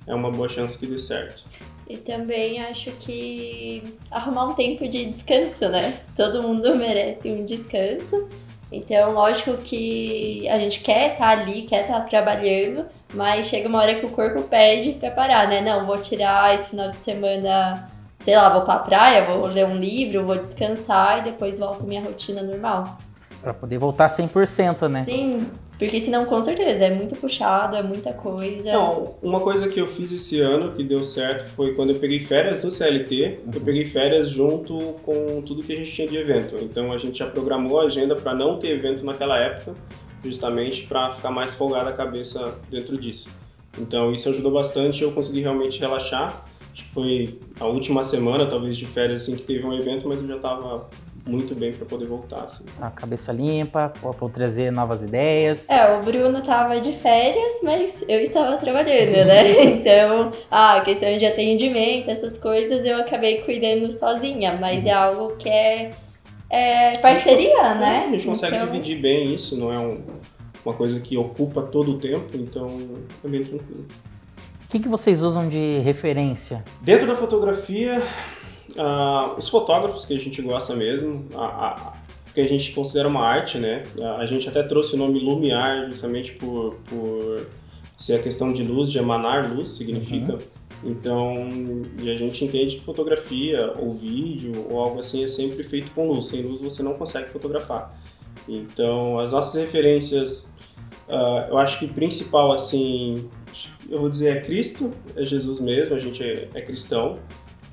é 0.07 0.14
uma 0.14 0.30
boa 0.30 0.49
chance 0.49 0.78
que 0.78 0.87
dê 0.87 0.99
certo. 0.99 1.45
E 1.90 1.97
também 1.97 2.62
acho 2.62 2.92
que 3.00 3.82
arrumar 4.12 4.44
um 4.44 4.54
tempo 4.54 4.87
de 4.87 5.06
descanso, 5.06 5.68
né? 5.68 5.99
Todo 6.16 6.40
mundo 6.40 6.73
merece 6.78 7.28
um 7.32 7.44
descanso. 7.44 8.28
Então, 8.70 9.12
lógico 9.12 9.56
que 9.56 10.49
a 10.49 10.56
gente 10.56 10.85
quer 10.85 11.14
estar 11.14 11.37
tá 11.37 11.42
ali, 11.42 11.62
quer 11.62 11.80
estar 11.82 12.02
tá 12.02 12.06
trabalhando, 12.06 12.87
mas 13.12 13.47
chega 13.47 13.68
uma 13.68 13.80
hora 13.80 13.97
que 13.97 14.06
o 14.06 14.11
corpo 14.11 14.42
pede 14.42 14.92
pra 14.92 15.11
parar, 15.11 15.49
né? 15.49 15.61
Não, 15.61 15.85
vou 15.85 15.99
tirar 15.99 16.54
esse 16.54 16.70
final 16.70 16.92
de 16.92 16.99
semana, 16.99 17.90
sei 18.20 18.37
lá, 18.37 18.50
vou 18.50 18.62
pra 18.62 18.78
praia, 18.78 19.25
vou 19.25 19.47
ler 19.47 19.66
um 19.66 19.75
livro, 19.75 20.25
vou 20.25 20.37
descansar 20.37 21.18
e 21.18 21.32
depois 21.32 21.59
volto 21.59 21.82
à 21.82 21.87
minha 21.88 22.04
rotina 22.04 22.40
normal. 22.40 22.99
Pra 23.42 23.52
poder 23.52 23.78
voltar 23.78 24.06
100%, 24.06 24.88
né? 24.88 25.04
Sim, 25.04 25.50
porque 25.81 25.99
senão, 25.99 26.27
com 26.27 26.45
certeza, 26.45 26.85
é 26.85 26.95
muito 26.95 27.17
puxado, 27.17 27.75
é 27.75 27.83
muita 27.83 28.13
coisa. 28.13 28.71
Não, 28.71 29.17
uma 29.23 29.41
coisa 29.41 29.67
que 29.67 29.81
eu 29.81 29.87
fiz 29.87 30.13
esse 30.13 30.39
ano 30.39 30.73
que 30.73 30.85
deu 30.85 31.03
certo 31.03 31.49
foi 31.57 31.73
quando 31.73 31.89
eu 31.89 31.99
peguei 31.99 32.21
férias 32.21 32.61
do 32.61 32.71
CLT, 32.71 33.41
uhum. 33.47 33.53
eu 33.55 33.61
peguei 33.63 33.87
férias 33.87 34.29
junto 34.29 34.79
com 35.03 35.41
tudo 35.41 35.63
que 35.63 35.73
a 35.73 35.77
gente 35.77 35.91
tinha 35.91 36.07
de 36.07 36.19
evento. 36.19 36.59
Então 36.61 36.93
a 36.93 36.99
gente 36.99 37.19
já 37.19 37.27
programou 37.27 37.81
a 37.81 37.85
agenda 37.85 38.15
para 38.15 38.35
não 38.35 38.59
ter 38.59 38.73
evento 38.73 39.07
naquela 39.07 39.39
época, 39.39 39.75
justamente 40.23 40.87
para 40.87 41.13
ficar 41.13 41.31
mais 41.31 41.55
folgada 41.55 41.89
a 41.89 41.95
cabeça 41.95 42.61
dentro 42.71 42.99
disso. 42.99 43.31
Então 43.79 44.13
isso 44.13 44.29
ajudou 44.29 44.53
bastante, 44.53 45.03
eu 45.03 45.13
consegui 45.13 45.41
realmente 45.41 45.81
relaxar. 45.81 46.45
Acho 46.75 46.85
que 46.85 46.91
foi 46.91 47.39
a 47.59 47.65
última 47.65 48.05
semana, 48.05 48.45
talvez, 48.45 48.77
de 48.77 48.85
férias 48.85 49.23
assim 49.23 49.35
que 49.35 49.45
teve 49.45 49.65
um 49.65 49.73
evento, 49.73 50.07
mas 50.07 50.21
eu 50.21 50.29
já 50.29 50.37
estava 50.37 50.91
muito 51.27 51.55
bem 51.55 51.73
para 51.73 51.87
poder 51.87 52.07
voltar. 52.07 52.45
Assim. 52.45 52.65
A 52.81 52.91
cabeça 52.91 53.33
limpa, 53.33 53.93
para 54.00 54.29
trazer 54.29 54.71
novas 54.71 55.03
ideias. 55.03 55.69
É, 55.69 55.97
o 55.97 56.03
Bruno 56.03 56.43
tava 56.43 56.81
de 56.81 56.93
férias, 56.93 57.61
mas 57.62 58.05
eu 58.09 58.21
estava 58.21 58.57
trabalhando, 58.57 59.27
né? 59.27 59.50
Então, 59.81 60.33
a 60.50 60.81
questão 60.81 61.17
de 61.17 61.25
atendimento, 61.25 62.11
essas 62.11 62.39
coisas, 62.39 62.85
eu 62.85 62.99
acabei 63.00 63.43
cuidando 63.43 63.91
sozinha, 63.91 64.59
mas 64.61 64.85
é 64.85 64.93
algo 64.93 65.37
que 65.37 65.49
é, 65.49 65.91
é 66.49 66.93
parceria, 66.99 67.75
né? 67.75 68.07
A 68.09 68.11
gente 68.11 68.27
consegue 68.27 68.57
então... 68.57 68.67
dividir 68.67 69.00
bem 69.00 69.35
isso, 69.35 69.57
não 69.57 69.73
é 69.73 69.79
um, 69.79 70.03
uma 70.65 70.75
coisa 70.75 71.00
que 71.00 71.17
ocupa 71.17 71.62
todo 71.62 71.93
o 71.93 71.99
tempo, 71.99 72.29
então 72.35 72.67
é 73.25 73.29
bem 73.29 73.45
tranquilo. 73.45 73.87
O 74.65 74.69
que, 74.71 74.79
que 74.79 74.89
vocês 74.89 75.23
usam 75.23 75.49
de 75.49 75.81
referência? 75.81 76.65
Dentro 76.81 77.07
da 77.07 77.17
fotografia, 77.17 78.00
Uh, 78.77 79.39
os 79.39 79.49
fotógrafos 79.49 80.05
que 80.05 80.15
a 80.15 80.19
gente 80.19 80.41
gosta 80.43 80.77
mesmo, 80.77 81.27
a, 81.35 81.45
a, 81.45 81.93
que 82.35 82.41
a 82.41 82.47
gente 82.47 82.73
considera 82.73 83.09
uma 83.09 83.27
arte, 83.27 83.59
né? 83.59 83.85
A, 84.00 84.17
a 84.17 84.27
gente 84.27 84.49
até 84.49 84.62
trouxe 84.62 84.95
o 84.95 84.99
nome 84.99 85.19
Lumiar 85.19 85.87
justamente 85.87 86.33
por, 86.33 86.77
por 86.89 87.47
ser 87.99 88.17
a 88.17 88.23
questão 88.23 88.53
de 88.53 88.62
luz, 88.62 88.91
de 88.91 88.99
emanar 88.99 89.53
luz, 89.53 89.71
significa. 89.71 90.35
Uhum. 90.35 90.41
Então, 90.83 91.35
e 92.03 92.11
a 92.11 92.17
gente 92.17 92.45
entende 92.45 92.77
que 92.77 92.83
fotografia 92.83 93.75
ou 93.79 93.93
vídeo 93.93 94.67
ou 94.71 94.79
algo 94.79 94.99
assim 94.99 95.23
é 95.23 95.29
sempre 95.29 95.62
feito 95.62 95.91
com 95.93 96.09
luz. 96.09 96.27
Sem 96.27 96.43
luz 96.43 96.61
você 96.61 96.83
não 96.83 96.95
consegue 96.95 97.31
fotografar. 97.31 97.95
Então, 98.49 99.19
as 99.19 99.33
nossas 99.33 99.61
referências, 99.61 100.57
uh, 101.09 101.50
eu 101.50 101.59
acho 101.59 101.79
que 101.79 101.87
principal 101.87 102.50
assim, 102.53 103.29
eu 103.91 104.00
vou 104.00 104.09
dizer 104.09 104.39
é 104.39 104.41
Cristo, 104.41 104.95
é 105.15 105.25
Jesus 105.25 105.61
mesmo. 105.61 105.95
A 105.95 105.99
gente 105.99 106.23
é, 106.23 106.49
é 106.55 106.62
cristão 106.62 107.19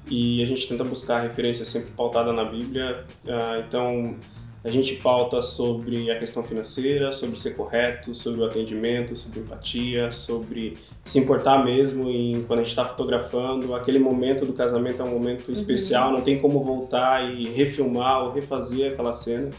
e 0.10 0.44
a 0.44 0.46
gente 0.46 0.68
tenta 0.68 0.84
buscar 0.84 1.22
referência 1.22 1.66
sempre 1.66 1.92
pautada 1.92 2.32
na 2.34 2.46
Bíblia. 2.46 3.06
Uh, 3.26 3.64
então, 3.68 4.16
a 4.64 4.70
gente 4.70 4.96
pauta 4.96 5.42
sobre 5.42 6.12
a 6.12 6.20
questão 6.20 6.44
financeira, 6.44 7.12
sobre 7.12 7.40
ser 7.40 7.56
correto, 7.56 8.14
sobre 8.14 8.42
o 8.42 8.46
atendimento, 8.46 9.16
sobre 9.16 9.40
empatia, 9.40 10.12
sobre 10.12 10.78
se 11.06 11.20
importar 11.20 11.64
mesmo 11.64 12.10
em 12.10 12.44
quando 12.44 12.60
a 12.60 12.64
gente 12.64 12.72
está 12.72 12.84
fotografando. 12.84 13.74
Aquele 13.76 14.00
momento 14.00 14.46
do 14.46 14.54
casamento 14.54 15.02
é 15.02 15.06
um 15.06 15.12
momento 15.12 15.48
uhum. 15.48 15.54
especial, 15.54 16.12
não 16.12 16.22
tem 16.22 16.40
como 16.40 16.62
voltar 16.64 17.34
e 17.34 17.48
refilmar 17.48 18.24
ou 18.24 18.32
refazer 18.32 18.92
aquela 18.92 19.14
cena. 19.14 19.52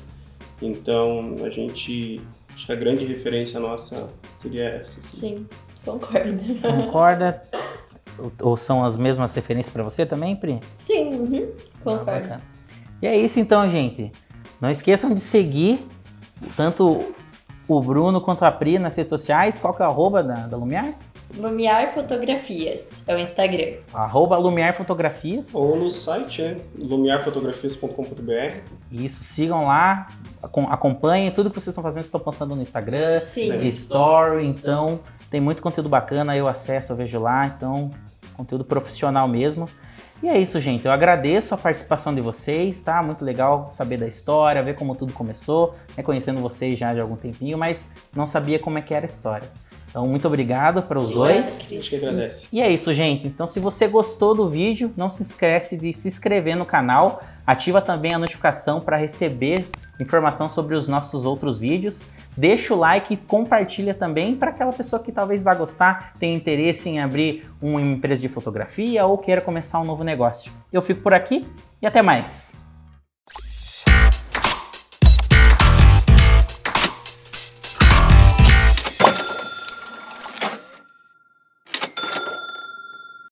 Então, 0.61 1.37
a 1.43 1.49
gente 1.49 2.21
acho 2.55 2.67
que 2.67 2.73
a 2.73 2.77
grande 2.77 3.05
referência 3.05 3.61
nossa 3.61 4.13
seria 4.37 4.65
essa. 4.65 5.01
Sim, 5.01 5.17
sim 5.17 5.47
concordo. 5.85 6.39
Concorda? 6.61 7.43
Ou 8.43 8.57
são 8.57 8.85
as 8.85 8.97
mesmas 8.97 9.35
referências 9.35 9.73
para 9.73 9.83
você 9.83 10.05
também, 10.05 10.35
Pri? 10.37 10.61
Sim, 10.79 11.15
uhum, 11.15 11.49
concordo. 11.83 12.35
Ah, 12.35 12.41
e 13.01 13.07
é 13.07 13.17
isso 13.17 13.39
então, 13.39 13.69
gente. 13.69 14.13
Não 14.61 14.71
esqueçam 14.71 15.15
de 15.15 15.21
seguir 15.21 15.87
tanto 16.57 17.15
o 17.69 17.81
Bruno 17.81 18.21
quanto 18.21 18.45
a 18.45 18.51
Pri 18.51 18.79
nas 18.79 18.97
redes 18.97 19.11
sociais. 19.11 19.61
Qual 19.61 19.73
que 19.75 19.83
é 19.83 19.87
o 19.87 19.89
arroba 19.89 20.23
da, 20.23 20.47
da 20.47 20.57
Lumiar? 20.57 20.95
Lumiar 21.37 21.93
Fotografias, 21.93 23.03
é 23.07 23.15
o 23.15 23.19
Instagram. 23.19 23.75
Arroba 23.93 24.39
Lumiar 24.39 24.73
Fotografias. 24.75 25.55
Ou 25.55 25.77
no 25.77 25.89
site, 25.89 26.41
é 26.41 26.57
lumiarfotografias.com.br. 26.83 28.55
Isso, 28.91 29.23
sigam 29.23 29.67
lá, 29.67 30.09
acompanhem 30.43 31.31
tudo 31.31 31.51
que 31.51 31.57
vocês 31.57 31.69
estão 31.69 31.83
fazendo, 31.83 32.05
estão 32.05 32.19
postando 32.19 32.57
no 32.57 32.63
Instagram, 32.63 33.21
Sim. 33.21 33.59
Story, 33.67 34.47
então 34.47 35.01
tem 35.31 35.41
muito 35.41 35.63
conteúdo 35.63 35.89
bacana, 35.89 36.37
eu 36.37 36.49
acesso, 36.49 36.93
eu 36.93 36.97
vejo 36.97 37.21
lá, 37.21 37.47
então 37.47 37.91
conteúdo 38.37 38.65
profissional 38.65 39.27
mesmo. 39.27 39.69
E 40.23 40.29
é 40.29 40.37
isso, 40.37 40.59
gente. 40.59 40.85
Eu 40.85 40.93
agradeço 40.93 41.55
a 41.55 41.57
participação 41.57 42.13
de 42.13 42.21
vocês, 42.21 42.83
tá? 42.83 43.01
Muito 43.03 43.25
legal 43.25 43.69
saber 43.71 43.99
da 43.99 44.07
história, 44.07 44.63
ver 44.63 44.75
como 44.75 44.95
tudo 44.95 45.13
começou, 45.13 45.75
né? 45.97 46.03
conhecendo 46.03 46.41
vocês 46.41 46.79
já 46.79 46.93
de 46.93 47.01
algum 47.01 47.15
tempinho, 47.15 47.57
mas 47.57 47.89
não 48.15 48.27
sabia 48.27 48.59
como 48.59 48.79
é 48.79 48.83
que 48.83 48.93
era 48.93 49.07
a 49.07 49.09
história. 49.09 49.49
Então, 49.89 50.07
muito 50.07 50.27
obrigado 50.27 50.83
para 50.83 50.99
os 50.99 51.11
dois. 51.11 51.69
A 51.71 51.75
gente 51.75 51.97
agradece. 51.97 52.49
E 52.53 52.61
é 52.61 52.71
isso, 52.71 52.93
gente. 52.93 53.27
Então, 53.27 53.49
se 53.49 53.59
você 53.59 53.89
gostou 53.89 54.35
do 54.35 54.49
vídeo, 54.49 54.93
não 54.97 55.09
se 55.09 55.23
esquece 55.23 55.79
de 55.79 55.93
se 55.93 56.09
inscrever 56.09 56.57
no 56.57 56.67
canal. 56.67 57.23
Ativa 57.47 57.81
também 57.81 58.13
a 58.13 58.19
notificação 58.19 58.81
para 58.81 58.97
receber 58.97 59.67
informação 59.99 60.49
sobre 60.49 60.75
os 60.75 60.87
nossos 60.87 61.25
outros 61.25 61.59
vídeos. 61.59 62.03
Deixa 62.39 62.73
o 62.73 62.77
like 62.77 63.15
e 63.15 63.17
compartilha 63.17 63.93
também 63.93 64.37
para 64.37 64.51
aquela 64.51 64.73
pessoa 64.73 65.03
que 65.03 65.11
talvez 65.11 65.43
vá 65.43 65.57
gostar, 65.57 66.13
tenha 66.21 66.37
interesse 66.37 66.89
em 66.89 67.01
abrir 67.01 67.51
uma 67.61 67.81
empresa 67.81 68.23
de 68.23 68.29
fotografia 68.29 69.05
ou 69.05 69.19
queira 69.19 69.41
começar 69.41 69.81
um 69.81 69.85
novo 69.85 70.05
negócio. 70.05 70.53
Eu 70.73 70.81
fico 70.81 71.01
por 71.01 71.13
aqui 71.13 71.45
e 71.83 71.87
até 71.87 72.01
mais! 72.01 72.68